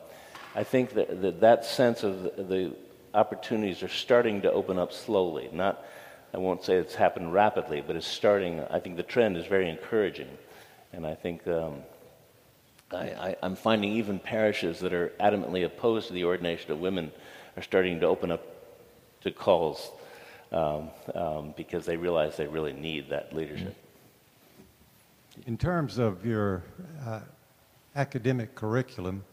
I 0.55 0.65
think 0.65 0.95
that, 0.95 1.23
that 1.23 1.41
that 1.41 1.65
sense 1.65 2.03
of 2.03 2.23
the, 2.23 2.75
opportunities 3.15 3.83
are 3.83 3.89
starting 3.89 4.43
to 4.43 4.53
open 4.53 4.79
up 4.79 4.93
slowly. 4.93 5.49
Not, 5.51 5.83
I 6.35 6.39
won't 6.39 6.63
say 6.63 6.75
it's 6.75 6.95
happened 6.95 7.33
rapidly, 7.33 7.83
but 7.85 7.97
it's 7.97 8.07
starting. 8.07 8.61
I 8.71 8.79
think 8.81 8.97
the 8.97 9.03
trend 9.03 9.37
is 9.39 9.47
very 9.47 9.69
encouraging, 9.71 10.29
and 10.93 11.07
I 11.07 11.15
think 11.15 11.49
um, 11.49 11.77
I, 12.93 13.35
I'm 13.43 13.57
finding 13.57 13.93
even 13.93 14.19
parishes 14.19 14.79
that 14.81 14.93
are 14.93 15.13
adamantly 15.21 15.65
opposed 15.65 16.09
to 16.09 16.13
the 16.13 16.25
ordination 16.25 16.71
of 16.71 16.81
women 16.81 17.11
are 17.57 17.63
starting 17.63 17.99
to 18.01 18.07
open 18.07 18.31
up 18.31 18.45
to 19.23 19.31
calls 19.31 19.91
um, 20.53 20.91
um, 21.15 21.55
because 21.57 21.85
they 21.85 21.97
realize 21.97 22.37
they 22.37 22.47
really 22.47 22.73
need 22.73 23.11
that 23.11 23.35
leadership. 23.35 23.77
In 25.47 25.57
terms 25.57 25.99
of 25.99 26.25
your 26.27 26.63
uh, 27.07 27.21
academic 27.95 28.55
curriculum, 28.55 29.25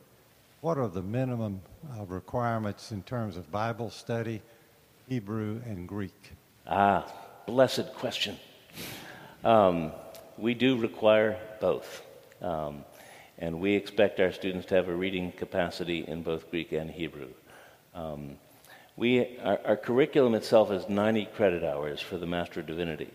what 0.61 0.77
are 0.77 0.87
the 0.87 1.01
minimum 1.01 1.61
uh, 1.97 2.05
requirements 2.05 2.91
in 2.91 3.03
terms 3.03 3.37
of 3.37 3.51
Bible 3.51 3.89
study, 3.89 4.41
Hebrew, 5.07 5.61
and 5.65 5.87
Greek? 5.87 6.33
Ah, 6.67 7.05
blessed 7.45 7.93
question. 7.93 8.37
Um, 9.43 9.91
we 10.37 10.53
do 10.53 10.77
require 10.77 11.37
both. 11.61 12.01
Um, 12.41 12.83
and 13.37 13.59
we 13.59 13.75
expect 13.75 14.19
our 14.19 14.31
students 14.31 14.65
to 14.67 14.75
have 14.75 14.87
a 14.87 14.95
reading 14.95 15.31
capacity 15.31 16.05
in 16.07 16.23
both 16.23 16.49
Greek 16.49 16.71
and 16.71 16.89
Hebrew. 16.89 17.29
Um, 17.93 18.37
we, 18.97 19.37
our, 19.43 19.59
our, 19.65 19.75
curriculum 19.75 20.35
itself 20.35 20.71
is 20.71 20.87
90 20.87 21.25
credit 21.35 21.63
hours 21.63 21.99
for 21.99 22.17
the 22.17 22.25
Master 22.25 22.61
of 22.61 22.67
Divinity, 22.67 23.11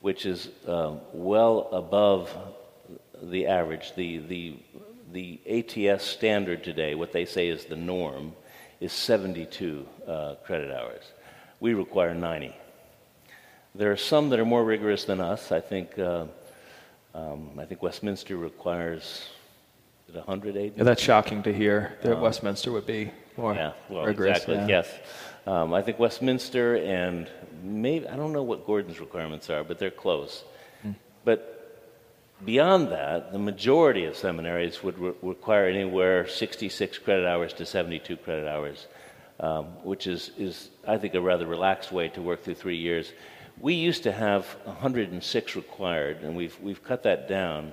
which 0.00 0.24
is 0.24 0.48
um, 0.68 1.00
well 1.12 1.68
above 1.72 2.34
the 3.22 3.46
average. 3.46 3.94
The, 3.96 4.18
the, 4.18 4.56
the 5.12 5.40
ATS 5.48 6.04
standard 6.04 6.62
today, 6.62 6.94
what 6.94 7.12
they 7.12 7.24
say 7.24 7.48
is 7.48 7.64
the 7.64 7.76
norm, 7.76 8.34
is 8.80 8.92
72 8.92 9.86
uh, 10.06 10.34
credit 10.44 10.70
hours. 10.70 11.02
We 11.58 11.74
require 11.74 12.14
90. 12.14 12.54
There 13.74 13.90
are 13.92 13.96
some 13.96 14.30
that 14.30 14.38
are 14.38 14.44
more 14.44 14.64
rigorous 14.64 15.04
than 15.04 15.20
us. 15.20 15.52
I 15.52 15.60
think, 15.60 15.98
uh, 15.98 16.26
um, 17.14 17.50
I 17.58 17.64
think 17.64 17.82
Westminster 17.82 18.36
requires 18.36 19.28
is 20.08 20.16
it 20.16 20.26
100 20.26 20.54
Yeah, 20.76 20.82
that's 20.82 21.02
shocking 21.02 21.42
to 21.44 21.52
hear 21.52 21.96
that 22.02 22.20
Westminster 22.20 22.72
would 22.72 22.86
be 22.86 23.12
more 23.40 23.54
Yeah, 23.54 23.72
well, 23.88 24.06
exactly. 24.06 24.54
yeah. 24.54 24.66
Yes, 24.66 24.88
um, 25.46 25.72
I 25.74 25.82
think 25.82 25.98
Westminster 25.98 26.76
and 26.76 27.28
maybe 27.62 28.06
I 28.08 28.16
don't 28.16 28.32
know 28.32 28.42
what 28.42 28.66
Gordon's 28.66 29.00
requirements 29.00 29.50
are, 29.50 29.64
but 29.64 29.78
they're 29.78 29.90
close. 29.90 30.44
Hmm. 30.82 30.92
But 31.24 31.38
beyond 32.44 32.88
that, 32.92 33.32
the 33.32 33.38
majority 33.38 34.04
of 34.04 34.16
seminaries 34.16 34.82
would 34.82 34.98
re- 34.98 35.12
require 35.22 35.66
anywhere 35.66 36.26
66 36.26 36.98
credit 36.98 37.26
hours 37.26 37.52
to 37.54 37.66
72 37.66 38.16
credit 38.18 38.48
hours, 38.48 38.86
um, 39.40 39.64
which 39.84 40.06
is, 40.06 40.30
is 40.38 40.70
I 40.86 40.98
think 40.98 41.14
a 41.14 41.20
rather 41.20 41.46
relaxed 41.46 41.92
way 41.92 42.08
to 42.10 42.22
work 42.22 42.42
through 42.44 42.56
three 42.56 42.76
years. 42.76 43.12
We 43.60 43.74
used 43.74 44.04
to 44.04 44.12
have 44.12 44.46
106 44.64 45.56
required, 45.56 46.18
and 46.22 46.34
we've 46.34 46.58
we've 46.60 46.82
cut 46.82 47.02
that 47.02 47.28
down 47.28 47.72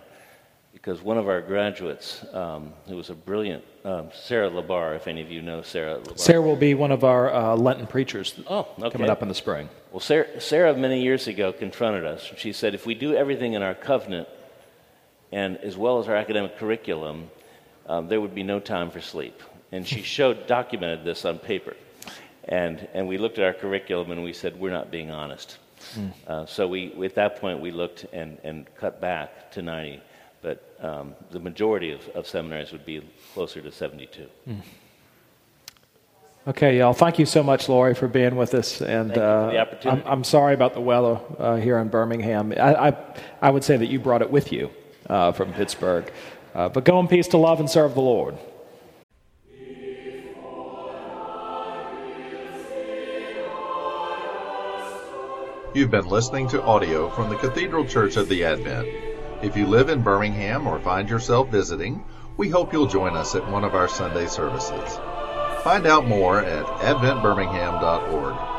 because 0.78 1.02
one 1.02 1.18
of 1.18 1.28
our 1.28 1.42
graduates, 1.42 2.24
um, 2.34 2.72
who 2.88 2.96
was 2.96 3.10
a 3.10 3.16
brilliant, 3.16 3.64
um, 3.84 4.10
Sarah 4.14 4.48
Labar, 4.48 4.96
if 4.96 5.08
any 5.08 5.24
of 5.24 5.32
you 5.32 5.42
know 5.42 5.64
Sarah 5.64 5.98
Labar. 5.98 6.20
Sarah 6.20 6.42
will 6.42 6.56
be 6.56 6.76
one 6.76 6.92
of 6.92 7.04
our 7.04 7.34
uh, 7.34 7.56
Lenten 7.56 7.88
preachers 7.88 8.40
Oh, 8.48 8.68
okay. 8.78 8.92
coming 8.92 9.10
up 9.10 9.24
in 9.24 9.28
the 9.28 9.34
spring. 9.34 9.70
Well, 9.92 10.00
Sarah, 10.02 10.40
Sarah 10.40 10.78
many 10.78 11.02
years 11.02 11.28
ago 11.28 11.52
confronted 11.52 12.06
us. 12.06 12.32
She 12.38 12.54
said, 12.54 12.76
if 12.76 12.86
we 12.86 12.94
do 12.94 13.16
everything 13.16 13.54
in 13.54 13.64
our 13.64 13.74
covenant, 13.74 14.28
and 15.32 15.58
as 15.58 15.76
well 15.76 15.98
as 15.98 16.08
our 16.08 16.16
academic 16.16 16.58
curriculum, 16.60 17.32
um, 17.88 18.08
there 18.08 18.22
would 18.22 18.36
be 18.36 18.44
no 18.44 18.60
time 18.60 18.92
for 18.92 19.02
sleep. 19.02 19.42
And 19.72 19.86
she 19.86 20.02
showed, 20.16 20.46
documented 20.46 21.04
this 21.04 21.26
on 21.26 21.40
paper. 21.40 21.76
And, 22.44 22.88
and 22.94 23.08
we 23.08 23.18
looked 23.18 23.40
at 23.40 23.46
our 23.46 23.54
curriculum 23.54 24.12
and 24.12 24.24
we 24.24 24.32
said, 24.32 24.60
we're 24.60 24.72
not 24.72 24.92
being 24.92 25.10
honest. 25.10 25.58
Uh, 26.28 26.46
so 26.46 26.68
we, 26.68 26.94
at 27.04 27.16
that 27.16 27.42
point, 27.42 27.62
we 27.62 27.72
looked 27.72 28.06
and, 28.14 28.38
and 28.44 28.68
cut 28.76 29.02
back 29.02 29.52
to 29.54 29.64
90. 29.64 30.02
But 30.42 30.78
um, 30.80 31.16
the 31.32 31.40
majority 31.40 31.92
of, 31.92 32.08
of 32.10 32.28
seminaries 32.28 32.72
would 32.72 32.86
be 32.86 33.02
closer 33.34 33.62
to 33.62 33.72
72. 33.72 34.28
Okay, 36.48 36.78
y'all. 36.78 36.94
Thank 36.94 37.20
you 37.20 37.26
so 37.26 37.44
much, 37.44 37.68
Laurie, 37.68 37.94
for 37.94 38.08
being 38.08 38.38
with 38.38 38.54
us. 38.54 38.82
And 38.82 39.10
Thank 39.10 39.10
you 39.10 39.14
for 39.16 39.20
the 39.20 39.58
uh, 39.58 39.62
opportunity. 39.62 40.02
I'm, 40.06 40.12
I'm 40.12 40.24
sorry 40.24 40.54
about 40.54 40.74
the 40.74 40.82
weather 40.82 41.20
uh, 41.38 41.56
here 41.58 41.78
in 41.80 41.90
Birmingham. 41.90 42.54
I, 42.56 42.90
I, 42.90 42.98
I 43.42 43.50
would 43.50 43.66
say 43.66 43.76
that 43.76 43.88
you 43.88 44.00
brought 44.00 44.22
it 44.22 44.32
with 44.32 44.54
you 44.54 44.70
uh, 45.10 45.34
from 45.34 45.52
Pittsburgh. 45.54 46.12
Uh, 46.56 46.70
but 46.70 46.86
go 46.86 47.00
in 47.00 47.08
peace 47.08 47.28
to 47.30 47.38
love 47.38 47.60
and 47.60 47.70
serve 47.70 47.96
the 47.96 48.02
Lord. 48.02 48.38
You've 55.74 55.92
been 55.92 56.08
listening 56.08 56.48
to 56.50 56.64
audio 56.64 57.10
from 57.10 57.30
the 57.30 57.36
Cathedral 57.36 57.86
Church 57.86 58.16
of 58.16 58.30
the 58.30 58.46
Advent. 58.46 59.07
If 59.40 59.56
you 59.56 59.68
live 59.68 59.90
in 59.90 60.02
Birmingham 60.02 60.66
or 60.66 60.80
find 60.80 61.08
yourself 61.08 61.50
visiting, 61.50 62.04
we 62.38 62.50
hope 62.50 62.74
you'll 62.74 62.88
join 62.88 63.16
us 63.16 63.36
at 63.36 63.48
one 63.52 63.64
of 63.64 63.76
our 63.76 63.88
Sunday 63.88 64.26
services. 64.26 65.00
Find 65.64 65.86
out 65.86 66.08
more 66.08 66.42
at 66.42 66.66
adventbirmingham.org. 66.66 68.57